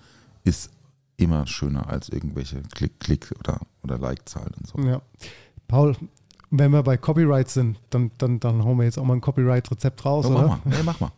[0.44, 0.70] ist
[1.18, 4.78] immer schöner als irgendwelche Klick, Klick oder, oder Like-Zahlen und so.
[4.80, 5.00] Ja.
[5.68, 5.94] Paul,
[6.50, 10.04] wenn wir bei Copyright sind, dann, dann, dann hauen wir jetzt auch mal ein Copyright-Rezept
[10.04, 10.46] raus, Ja, oder?
[10.48, 11.12] mach mal, ja, mach mal.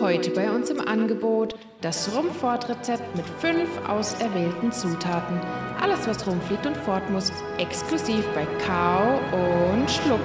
[0.00, 5.38] Heute bei uns im Angebot das Rumfort-Rezept mit fünf auserwählten Zutaten.
[5.78, 10.24] Alles, was rumfliegt und fort muss, exklusiv bei Kau und Schluck.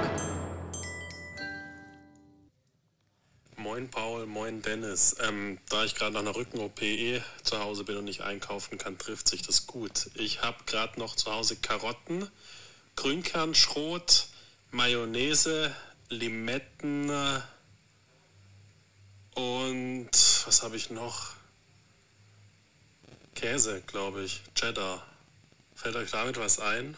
[3.58, 5.18] Moin Paul, moin Dennis.
[5.28, 8.98] Ähm, da ich gerade nach einer Rücken-OP eh zu Hause bin und nicht einkaufen kann,
[8.98, 10.10] trifft sich das gut.
[10.16, 12.30] Ich habe gerade noch zu Hause Karotten,
[12.96, 14.28] Grünkernschrot,
[14.72, 15.76] Mayonnaise,
[16.08, 17.12] Limetten
[19.36, 20.10] und
[20.46, 21.34] was habe ich noch?
[23.36, 25.06] Käse, glaube ich, Cheddar.
[25.76, 26.98] Fällt euch damit was ein?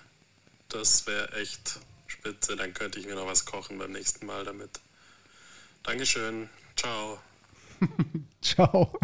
[0.70, 2.56] Das wäre echt spitze.
[2.56, 4.80] Dann könnte ich mir noch was kochen beim nächsten Mal damit.
[5.84, 6.50] Dankeschön.
[6.76, 7.20] Ciao.
[8.42, 8.98] Ciao.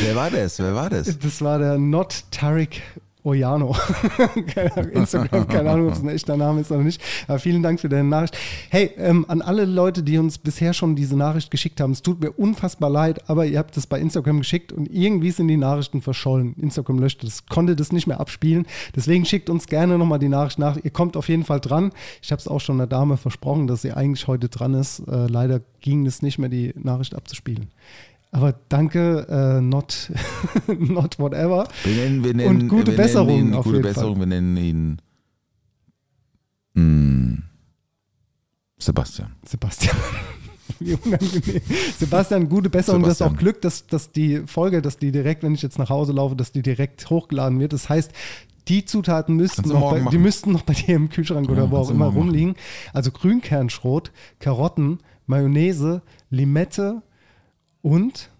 [0.00, 0.58] Wer war das?
[0.58, 1.18] Wer war das?
[1.18, 2.82] Das war der Not Tarek
[4.74, 7.00] Ahnung, Instagram, keine Ahnung, ob es ein echter Name ist oder nicht.
[7.28, 8.36] Aber vielen Dank für deine Nachricht.
[8.68, 12.20] Hey, ähm, an alle Leute, die uns bisher schon diese Nachricht geschickt haben, es tut
[12.20, 16.02] mir unfassbar leid, aber ihr habt es bei Instagram geschickt und irgendwie sind die Nachrichten
[16.02, 16.54] verschollen.
[16.60, 18.66] Instagram löschte das, konnte das nicht mehr abspielen.
[18.96, 20.76] Deswegen schickt uns gerne nochmal die Nachricht nach.
[20.82, 21.92] Ihr kommt auf jeden Fall dran.
[22.22, 25.00] Ich habe es auch schon der Dame versprochen, dass sie eigentlich heute dran ist.
[25.00, 27.68] Äh, leider ging es nicht mehr, die Nachricht abzuspielen.
[28.34, 30.10] Aber danke, äh, not,
[30.78, 31.68] not whatever.
[31.84, 34.20] Wir nennen, wir nennen, Und gute wir Besserung nennen ihn, auf gute jeden Besserung, Fall.
[34.20, 35.02] wir nennen ihn
[36.72, 37.42] mm,
[38.78, 39.32] Sebastian.
[39.46, 39.94] Sebastian.
[40.78, 41.60] Wie unangenehm.
[41.98, 43.02] Sebastian, gute Besserung.
[43.02, 43.38] Das ist auch Sebastian.
[43.38, 46.52] Glück, dass, dass die Folge, dass die direkt, wenn ich jetzt nach Hause laufe, dass
[46.52, 47.74] die direkt hochgeladen wird.
[47.74, 48.12] Das heißt,
[48.68, 51.70] die Zutaten müssten du noch bei, die müssten noch bei dir im Kühlschrank Ja, oder
[51.70, 52.54] wo auch du immer rumliegen.
[52.94, 57.02] Also Grünkernschrot, Karotten, Mayonnaise, Limette
[57.82, 58.30] und,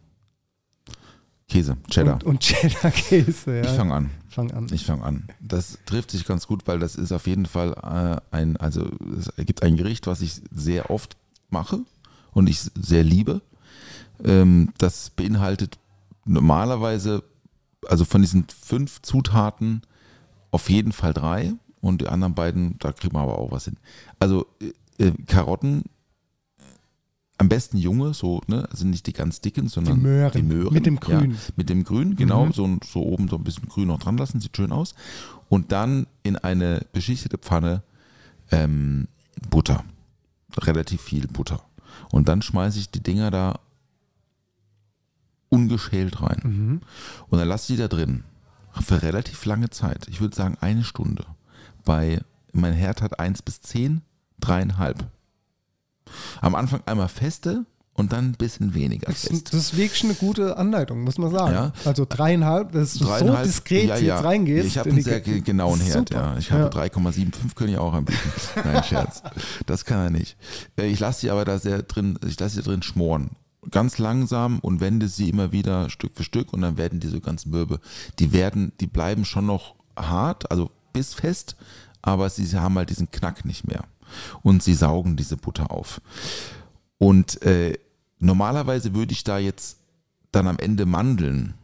[1.48, 2.14] Käse, Cheddar.
[2.14, 3.56] und, und Cheddar-Käse.
[3.56, 3.62] Ja.
[3.62, 4.10] Ich fange an.
[4.32, 4.66] Fang an.
[4.72, 5.28] Ich fange an.
[5.40, 8.88] Das trifft sich ganz gut, weil das ist auf jeden Fall äh, ein, also
[9.18, 11.18] es gibt ein Gericht, was ich sehr oft
[11.50, 11.80] mache
[12.32, 13.42] und ich sehr liebe.
[14.24, 15.78] Ähm, das beinhaltet
[16.24, 17.24] normalerweise,
[17.86, 19.82] also von diesen fünf Zutaten
[20.50, 23.76] auf jeden Fall drei und die anderen beiden, da kriegen wir aber auch was hin.
[24.18, 24.46] Also
[24.98, 25.84] äh, äh, Karotten
[27.38, 30.32] Am besten junge, so, ne, also nicht die ganz dicken, sondern Die Möhren.
[30.32, 31.32] Die Möhren Mit dem Grün.
[31.32, 32.52] Ja, mit dem Grün, genau, Mhm.
[32.52, 34.94] so, so oben so ein bisschen Grün noch dran lassen, sieht schön aus.
[35.48, 37.82] Und dann in eine beschichtete Pfanne
[38.50, 39.08] ähm,
[39.50, 39.82] Butter.
[40.58, 41.62] Relativ viel Butter.
[42.10, 43.58] Und dann schmeiße ich die Dinger da
[45.48, 46.40] ungeschält rein.
[46.44, 46.80] Mhm.
[47.28, 48.24] Und dann lasse ich die da drin.
[48.80, 50.06] Für relativ lange Zeit.
[50.08, 51.26] Ich würde sagen eine Stunde.
[51.84, 52.20] Bei,
[52.52, 54.00] mein Herd hat 1 bis 10,
[54.40, 55.04] dreieinhalb.
[56.40, 59.32] Am Anfang einmal feste und dann ein bisschen weniger Das, fest.
[59.32, 61.52] ist- das ist wirklich eine gute Anleitung, muss man sagen.
[61.54, 61.72] Ja.
[61.84, 64.14] Also dreieinhalb, das ist so Dreieinhalb- diskret ja, ja.
[64.16, 64.66] jetzt reingehst.
[64.66, 66.20] Ich habe in einen sehr ge- genauen Herd, Super.
[66.22, 66.36] ja.
[66.38, 66.68] Ich habe Ja.
[66.70, 68.18] 3,75, können ich auch anbieten.
[68.64, 69.22] Nein, Scherz.
[69.66, 70.36] Das kann er nicht.
[70.78, 73.30] Äh, Ich lasse sie aber da sehr drin, ich lasse sie drin schmoren.
[73.70, 77.50] Ganz langsam und wende sie immer wieder Stück für Stück und dann werden diese ganzen
[77.50, 77.78] Mürbe,
[78.18, 81.54] die werden, die bleiben schon noch hart, also bis fest,
[82.00, 83.84] aber sie, sie haben halt diesen Knack nicht mehr.
[84.42, 86.00] Und sie saugen diese Butter auf.
[86.98, 87.78] Und äh,
[88.18, 89.78] normalerweise würde ich da jetzt
[90.30, 91.54] dann am Ende Mandeln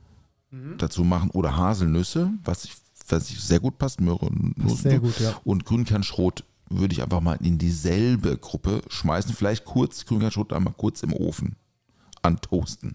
[0.79, 2.75] dazu machen oder Haselnüsse, was, ich,
[3.09, 5.35] was ich sehr gut passt, Möhre und sehr gut, ja.
[5.45, 9.35] Und Grünkernschrot würde ich einfach mal in dieselbe Gruppe schmeißen.
[9.35, 11.57] Vielleicht kurz, Grünkernschrot einmal kurz im Ofen
[12.23, 12.95] antoasten.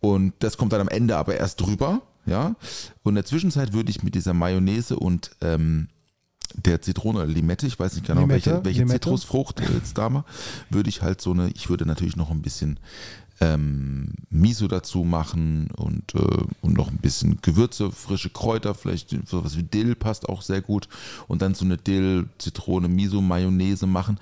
[0.00, 2.54] Und das kommt dann am Ende aber erst drüber, ja.
[3.02, 5.88] Und in der Zwischenzeit würde ich mit dieser Mayonnaise und ähm,
[6.54, 9.00] der Zitrone oder Limette, ich weiß nicht genau, Limette, welche, welche Limette.
[9.00, 10.24] Zitrusfrucht jetzt da mal,
[10.68, 12.78] würde ich halt so eine, ich würde natürlich noch ein bisschen
[13.40, 19.56] ähm, Miso dazu machen und, äh, und noch ein bisschen Gewürze, frische Kräuter, vielleicht sowas
[19.56, 20.88] wie Dill passt auch sehr gut.
[21.26, 24.18] Und dann so eine Dill, Zitrone, Miso, Mayonnaise machen.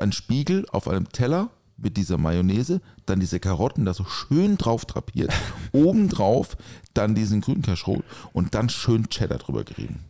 [0.00, 4.84] Ein Spiegel auf einem Teller mit dieser Mayonnaise, dann diese Karotten da so schön drauf
[4.84, 5.32] drapiert,
[5.72, 6.56] obendrauf
[6.94, 10.00] dann diesen Grünkernschrot und dann schön Cheddar drüber gerieben.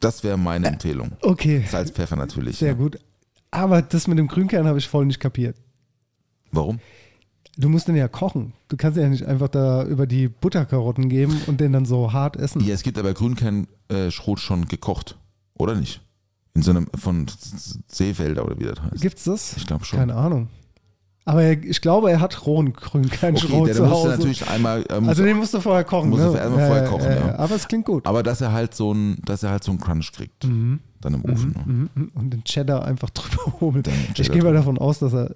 [0.00, 1.12] Das wäre meine Empfehlung.
[1.22, 2.58] Okay, Salz, Pfeffer natürlich.
[2.58, 2.74] sehr ja.
[2.74, 2.98] gut.
[3.50, 5.56] Aber das mit dem Grünkern habe ich voll nicht kapiert.
[6.52, 6.80] Warum?
[7.56, 8.52] Du musst den ja kochen.
[8.68, 12.36] Du kannst ja nicht einfach da über die Butterkarotten geben und den dann so hart
[12.36, 12.62] essen.
[12.62, 15.16] Ja, es gibt aber Grünkernschrot schon gekocht,
[15.54, 16.02] oder nicht?
[16.54, 17.26] In so einem von
[17.88, 19.02] Seefelder oder wie das heißt.
[19.02, 19.56] Gibt's das?
[19.56, 19.98] Ich glaube schon.
[19.98, 20.48] Keine Ahnung.
[21.28, 24.10] Aber er, ich glaube, er hat rohen Grünkernschrot Okay, der zu Hause.
[24.10, 24.84] natürlich einmal.
[24.88, 26.08] ähm, also den musst du vorher kochen.
[26.08, 26.30] musst ne?
[26.30, 27.34] du vorher kochen, ja.
[27.36, 28.06] Aber es klingt gut.
[28.06, 30.44] aber dass er halt so ein, dass er halt so einen Crunch kriegt.
[30.44, 30.78] Mhm.
[31.00, 31.50] Dann im Ofen.
[31.50, 31.62] ne?
[31.66, 32.10] Mhm, mhm.
[32.14, 35.34] Und den Cheddar einfach drüber den Ich gehe mal davon aus, dass er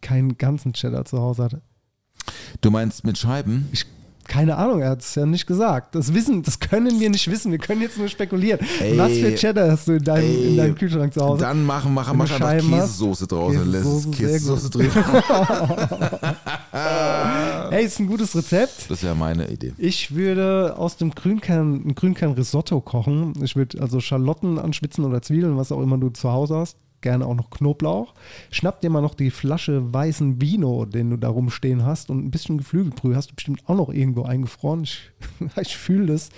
[0.00, 1.56] keinen ganzen Cheddar zu Hause hat.
[2.60, 3.68] Du meinst mit Scheiben?
[3.70, 3.86] Ich,
[4.30, 5.96] keine Ahnung, er hat es ja nicht gesagt.
[5.96, 7.50] Das wissen, das können wir nicht wissen.
[7.50, 8.60] Wir können jetzt nur spekulieren.
[8.80, 11.40] Ey, Was für Cheddar hast du in deinem, in ey, deinem Kühlschrank zu Hause?
[11.40, 14.90] Dann machen, mach du einfach Käsesoße draus und lässt Käsesoße, drin.
[17.70, 18.88] Hey, ist ein gutes Rezept.
[18.90, 19.72] Das wäre meine Idee.
[19.78, 23.32] Ich würde aus dem Grünkern ein Grünkern-Risotto kochen.
[23.42, 26.76] Ich würde also Schalotten anschwitzen oder Zwiebeln, was auch immer du zu Hause hast.
[27.00, 28.14] Gerne auch noch Knoblauch.
[28.50, 32.30] Schnapp dir mal noch die Flasche weißen Vino, den du da rumstehen hast und ein
[32.30, 34.82] bisschen Geflügelbrühe hast du bestimmt auch noch irgendwo eingefroren.
[34.82, 35.10] Ich,
[35.60, 36.30] ich fühle das.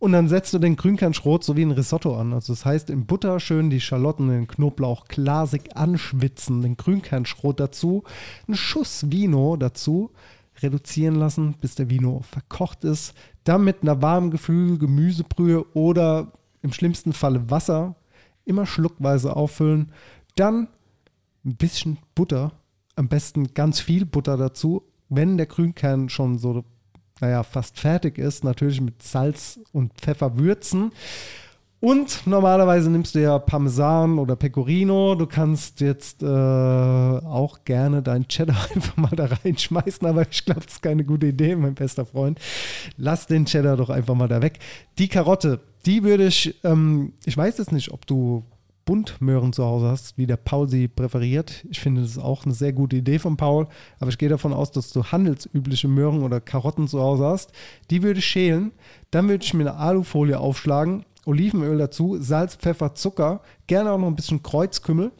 [0.00, 2.32] Und dann setzt du den Grünkernschrot so wie ein Risotto an.
[2.32, 8.04] Also das heißt, in Butter schön die Schalotten, den Knoblauch glasig anschwitzen, den Grünkernschrot dazu,
[8.48, 10.10] einen Schuss Vino dazu,
[10.62, 13.12] reduzieren lassen, bis der Vino verkocht ist.
[13.44, 16.32] Dann mit einer warmen Geflügel, Gemüsebrühe oder
[16.62, 17.94] im schlimmsten Falle Wasser
[18.44, 19.92] immer schluckweise auffüllen.
[20.36, 20.68] Dann
[21.44, 22.52] ein bisschen Butter,
[22.96, 24.82] am besten ganz viel Butter dazu.
[25.08, 26.64] Wenn der Grünkern schon so,
[27.20, 30.92] naja, fast fertig ist, natürlich mit Salz und Pfeffer würzen.
[31.80, 35.14] Und normalerweise nimmst du ja Parmesan oder Pecorino.
[35.14, 40.60] Du kannst jetzt äh, auch gerne dein Cheddar einfach mal da reinschmeißen, aber ich glaube,
[40.60, 42.38] das ist keine gute Idee, mein bester Freund.
[42.98, 44.58] Lass den Cheddar doch einfach mal da weg.
[44.98, 48.44] Die Karotte, die würde ich, ähm, ich weiß jetzt nicht, ob du
[48.84, 51.64] Buntmöhren zu Hause hast, wie der Paul sie präferiert.
[51.70, 53.68] Ich finde, das ist auch eine sehr gute Idee von Paul,
[54.00, 57.52] aber ich gehe davon aus, dass du handelsübliche Möhren oder Karotten zu Hause hast.
[57.90, 58.72] Die würde ich schälen.
[59.10, 64.06] Dann würde ich mir eine Alufolie aufschlagen, Olivenöl dazu, Salz, Pfeffer, Zucker, gerne auch noch
[64.06, 65.12] ein bisschen Kreuzkümmel.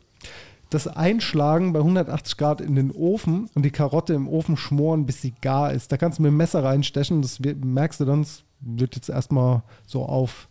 [0.70, 5.20] Das einschlagen bei 180 Grad in den Ofen und die Karotte im Ofen schmoren, bis
[5.20, 5.90] sie gar ist.
[5.90, 9.62] Da kannst du mit dem Messer reinstechen, das merkst du dann, es wird jetzt erstmal
[9.86, 10.48] so auf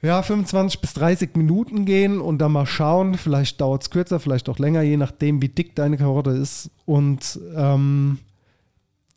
[0.00, 3.14] ja, 25 bis 30 Minuten gehen und dann mal schauen.
[3.14, 6.70] Vielleicht dauert es kürzer, vielleicht auch länger, je nachdem, wie dick deine Karotte ist.
[6.86, 8.18] Und ähm,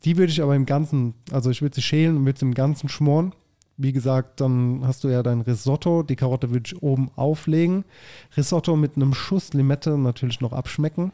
[0.04, 2.54] die würde ich aber im Ganzen, also ich würde sie schälen und würde sie im
[2.54, 3.32] Ganzen schmoren.
[3.76, 6.02] Wie gesagt, dann hast du ja dein Risotto.
[6.02, 7.84] Die Karotte würde ich oben auflegen.
[8.36, 11.12] Risotto mit einem Schuss Limette natürlich noch abschmecken.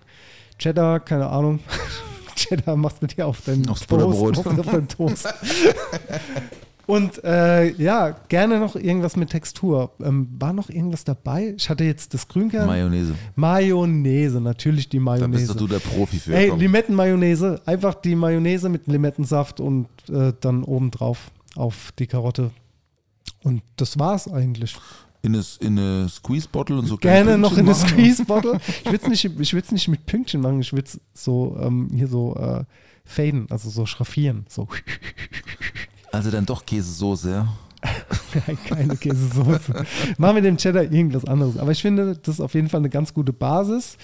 [0.59, 1.61] Cheddar, keine Ahnung.
[2.35, 4.39] Cheddar machst du dir auf dein Aufs Toast.
[4.39, 5.29] Auf dein Toast.
[6.89, 9.93] Und äh, ja, gerne noch irgendwas mit Textur.
[10.03, 11.53] Ähm, war noch irgendwas dabei?
[11.55, 12.67] Ich hatte jetzt das Grünkern.
[12.67, 13.13] Mayonnaise.
[13.37, 15.49] Mayonnaise, natürlich die Da Mayonnaise.
[15.49, 16.35] bist doch du der Profi für.
[16.35, 16.51] Ey.
[16.57, 17.61] Limettenmayonnaise.
[17.67, 22.51] Einfach die Mayonnaise mit Limettensaft und äh, dann obendrauf auf die Karotte.
[23.43, 24.77] Und das war's eigentlich.
[25.23, 27.89] in eine, in eine Squeeze-Bottle und so Gerne noch in eine machen.
[27.89, 28.61] Squeeze-Bottle.
[28.85, 32.09] Ich würde es nicht, ich nicht mit Pünktchen machen, ich würde es so ähm, hier
[32.09, 32.65] so äh,
[33.05, 34.47] faden, also so schraffieren.
[34.49, 34.69] So.
[36.13, 37.49] Also dann doch Käsesoße, ja.
[38.47, 39.85] Nein, keine Käsesoße.
[40.19, 41.57] Machen wir dem Cheddar irgendwas anderes.
[41.59, 43.97] Aber ich finde, das ist auf jeden Fall eine ganz gute Basis.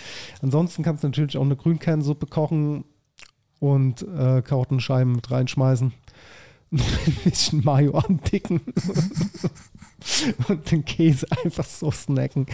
[0.42, 2.84] Ansonsten kannst du natürlich auch eine Grünkernsuppe kochen
[3.58, 5.92] und äh, Karottenscheiben mit reinschmeißen.
[6.78, 8.60] Ein bisschen Mayo andicken.
[10.48, 12.46] und den Käse einfach so snacken.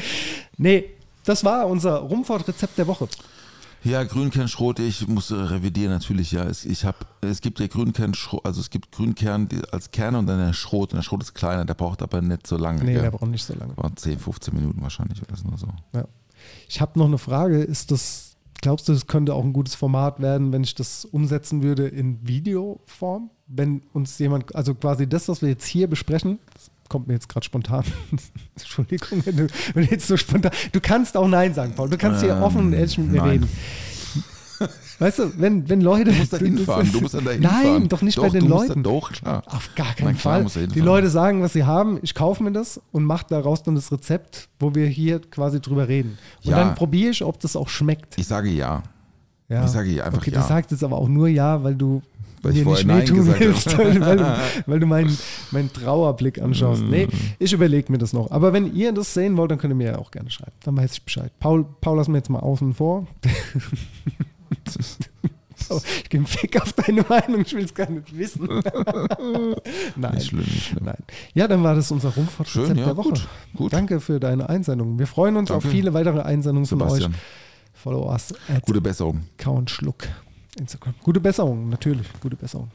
[0.57, 0.85] Nee,
[1.25, 3.09] das war unser Rumfort-Rezept der Woche.
[3.83, 6.45] Ja, Grünkernschrot, ich muss äh, revidieren natürlich, ja.
[6.45, 10.39] Es, ich hab, es gibt ja Grünkernschrot, also es gibt Grünkern als Kerne und dann
[10.39, 10.93] der Schrot.
[10.93, 12.85] Und der Schrot ist kleiner, der braucht aber nicht so lange.
[12.85, 13.03] Nee, gell?
[13.03, 13.75] der braucht nicht so lange.
[13.77, 15.68] War 10, 15 Minuten wahrscheinlich oder so.
[15.95, 16.05] Ja.
[16.68, 17.62] Ich habe noch eine Frage.
[17.62, 18.30] Ist das,
[18.61, 22.27] glaubst du, das könnte auch ein gutes Format werden, wenn ich das umsetzen würde in
[22.27, 23.31] Videoform?
[23.47, 27.29] Wenn uns jemand, also quasi das, was wir jetzt hier besprechen, das kommt mir jetzt
[27.29, 27.85] gerade spontan.
[28.57, 30.53] Entschuldigung, wenn du, wenn du jetzt so spontan.
[30.73, 31.89] Du kannst auch Nein sagen, Paul.
[31.89, 33.31] Du kannst hier Ähm, offen und ehrlich mit mir nein.
[33.31, 33.49] reden.
[35.01, 36.12] Weißt du, wenn, wenn Leute.
[36.12, 37.72] Du musst da hinfahren, du musst dann da hinfahren.
[37.80, 38.82] Nein, doch nicht Doch, bei den Leuten.
[38.82, 39.42] doch, klar.
[39.46, 40.66] Auf gar keinen klar, Fall.
[40.68, 40.80] Die.
[40.80, 41.98] Leute sagen, was sie haben.
[42.03, 45.88] Ich kaufe mir das und mache daraus dann das Rezept, wo wir hier quasi drüber
[45.88, 46.18] reden.
[46.44, 46.59] Und Ja.
[46.59, 48.18] dann probiere ich, ob das auch schmeckt.
[48.18, 48.82] Ich sage ja.
[49.48, 49.64] Ja.
[49.64, 50.42] Ich sage ja einfach okay, ja.
[50.42, 52.03] Du sagst jetzt aber auch nur ja, weil du
[52.42, 54.36] Weil mir nicht Nein wehtun gesagt willst, weil, weil du,
[54.66, 55.18] weil du meinen,
[55.51, 56.82] meinen Trauerblick anschaust.
[56.82, 57.11] Nee, Mm.
[57.38, 58.30] ich überlege mir das noch.
[58.30, 60.53] Aber wenn ihr das sehen wollt, dann könnt ihr mir ja auch gerne schreiben.
[60.62, 61.32] Dann weiß ich Bescheid.
[61.40, 63.07] Paul, Paul lass mir jetzt mal außen vor.
[65.71, 68.49] Ich gebe einen Fick auf deine Meinung, ich will es gar nicht wissen.
[69.97, 70.15] Nein.
[70.15, 70.85] Nicht schlimm, nicht schlimm.
[70.85, 70.97] Nein.
[71.35, 73.11] Ja, dann war das unser Rumfortrezept Schön, ja, der Woche.
[73.11, 73.73] gut, gut.
[73.73, 74.99] Danke für deine Einsendung.
[74.99, 75.65] Wir freuen uns Danke.
[75.67, 77.13] auf viele weitere Einsendungen Sebastian.
[77.13, 78.01] von euch.
[78.03, 79.23] Follow us at Gute Besserung.
[79.39, 80.09] Kau und Schluck.
[80.59, 80.95] Instagram.
[81.05, 82.07] Gute Besserung, natürlich.
[82.21, 82.71] Gute Besserung.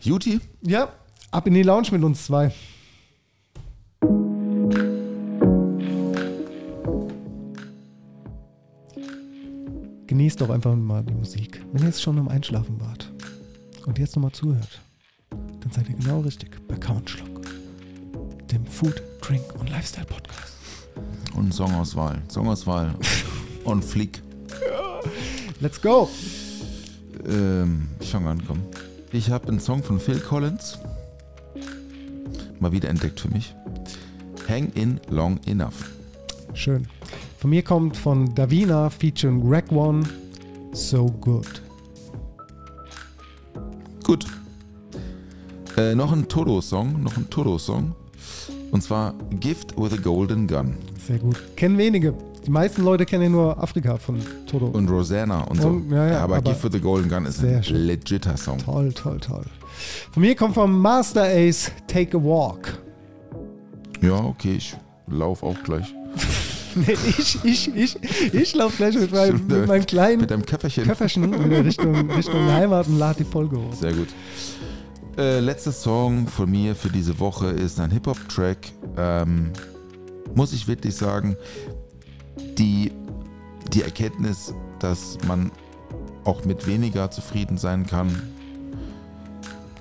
[0.00, 0.40] Juti?
[0.62, 0.90] Ja,
[1.32, 2.52] ab in die Lounge mit uns zwei.
[10.18, 11.64] Genießt doch einfach mal die Musik.
[11.72, 13.08] Wenn ihr jetzt schon am Einschlafen wart
[13.86, 14.80] und jetzt nochmal zuhört,
[15.30, 17.46] dann seid ihr genau richtig bei Kau und Schluck,
[18.50, 20.54] dem Food, Drink und Lifestyle Podcast.
[21.36, 22.20] Und Songauswahl.
[22.26, 22.96] Songauswahl.
[23.64, 24.20] On fleek.
[25.60, 26.10] Let's go!
[27.24, 28.58] Ähm, ich fange an, komm.
[29.12, 30.80] Ich habe einen Song von Phil Collins.
[32.58, 33.54] Mal wieder entdeckt für mich.
[34.48, 35.88] Hang in long enough.
[36.54, 36.88] Schön.
[37.38, 40.02] Von mir kommt von Davina featuring Greg One
[40.72, 41.62] So Good.
[44.04, 44.26] Gut.
[45.76, 47.94] Äh, noch ein Toto-Song, noch ein Toto-Song.
[48.72, 50.74] Und zwar Gift with a Golden Gun.
[51.06, 51.40] Sehr gut.
[51.56, 52.12] Kennen wenige.
[52.44, 54.66] Die meisten Leute kennen ja nur Afrika von Toto.
[54.66, 55.68] Und Rosanna und so.
[55.68, 57.86] Und- ja, ja, aber, aber Gift with a Golden Gun ist sehr ein schön.
[57.86, 58.58] legitter Song.
[58.58, 59.44] Toll, toll, toll.
[60.10, 62.78] Von mir kommt von Master Ace Take a Walk.
[64.00, 64.76] Ja, okay, ich
[65.06, 65.94] laufe auch gleich.
[66.86, 70.84] Nee, ich, ich, ich, ich laufe gleich mit meinem, mit meinem kleinen Mit deinem Köfferchen.
[70.84, 73.72] Köfferchen in Richtung, Richtung Heimat und lade die Folge hoch.
[73.72, 74.08] Sehr gut.
[75.16, 78.58] Äh, letzter Song von mir für diese Woche ist ein Hip-Hop-Track.
[78.96, 79.52] Ähm,
[80.34, 81.36] muss ich wirklich sagen,
[82.56, 82.92] die,
[83.72, 85.50] die Erkenntnis, dass man
[86.24, 88.14] auch mit weniger zufrieden sein kann,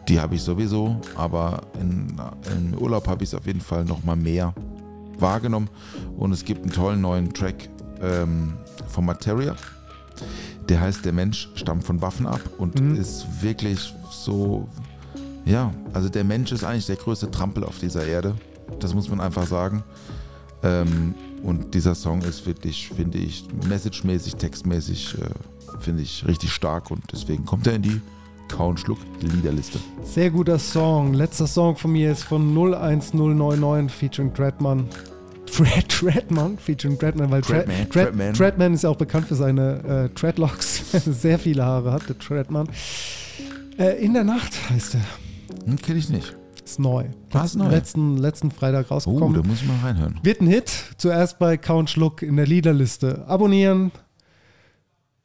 [0.08, 2.16] die habe ich sowieso, aber in,
[2.56, 4.54] im Urlaub habe ich es auf jeden Fall noch mal mehr
[5.22, 5.70] wahrgenommen.
[6.18, 7.70] Und es gibt einen tollen neuen Track
[8.02, 8.54] ähm,
[8.88, 9.56] von Materia.
[10.70, 12.96] Der heißt Der Mensch stammt von Waffen ab und Mhm.
[12.96, 14.68] ist wirklich so,
[15.46, 18.36] ja, also der Mensch ist eigentlich der größte Trampel auf dieser Erde.
[18.80, 19.84] Das muss man einfach sagen.
[20.64, 21.14] Ähm,
[21.44, 27.04] und dieser Song ist wirklich, finde ich, messagemäßig, textmäßig, äh, finde ich richtig stark und
[27.12, 28.02] deswegen kommt er in die
[28.48, 29.80] Kau und Schluck Liederliste.
[30.04, 31.14] Sehr guter Song.
[31.14, 34.88] Letzter Song von mir ist von 01099 featuring Dreadman.
[35.56, 38.34] Dread, Dreadman featuring Dreadman, weil Dread, Dreadman, Dread, Dreadman.
[38.34, 40.92] Dreadman ist ja auch bekannt für seine äh, Dreadlocks.
[41.06, 42.68] Sehr viele Haare hat der Dreadman.
[43.78, 45.66] Äh, in der Nacht heißt er.
[45.66, 46.36] Hm, Kenne ich nicht.
[46.64, 47.06] Ist neu.
[47.32, 47.70] Ah, ist neu.
[47.70, 49.42] Letzten, letzten Freitag Oh, rausgekommen.
[49.42, 50.20] da muss ich mal reinhören.
[50.22, 50.70] Wird ein Hit.
[50.98, 53.24] Zuerst bei Count Schluck in der Liederliste.
[53.28, 53.92] Abonnieren.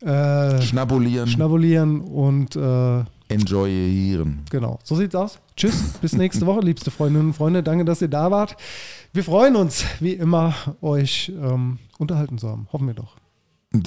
[0.05, 4.41] Äh, Schnabulieren, schnabulieren und äh, enjoyieren.
[4.51, 5.39] Genau, so sieht's aus.
[5.57, 7.63] Tschüss, bis nächste Woche, liebste Freundinnen und Freunde.
[7.63, 8.57] Danke, dass ihr da wart.
[9.13, 12.67] Wir freuen uns, wie immer, euch ähm, unterhalten zu haben.
[12.73, 13.17] Hoffen wir doch.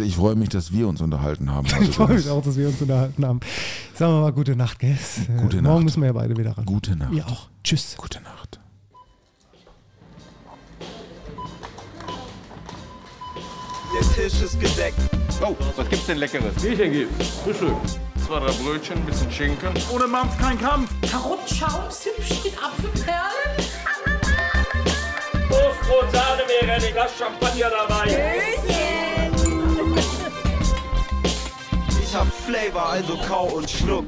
[0.02, 1.68] Ich freue mich, dass wir uns unterhalten haben.
[1.82, 3.40] Ich freue mich auch, dass wir uns unterhalten haben.
[3.94, 4.98] Sagen wir mal gute Nacht, gell?
[5.42, 5.72] Gute Äh, Nacht.
[5.72, 6.66] Morgen müssen wir ja beide wieder ran.
[6.66, 7.14] Gute Nacht.
[7.14, 7.50] Ihr auch.
[7.64, 7.96] Tschüss.
[7.98, 8.60] Gute Nacht.
[13.96, 14.98] Der Tisch ist gedeckt.
[15.42, 16.54] Oh, was gibt's denn Leckeres?
[16.62, 17.30] Bierchen gibt's.
[17.46, 17.78] Frühstück.
[18.28, 19.70] Zwei, drei Brötchen, ein bisschen Schinken.
[19.90, 20.92] Ohne Mampf kein Kampf.
[21.10, 23.56] Karottenschaum, Zimtchen mit Apfelperlen.
[25.48, 28.44] Toastbrot, Sahne, wäre ein Glas Champagner dabei.
[32.02, 34.08] Ich hab Flavor, also kau und schluck.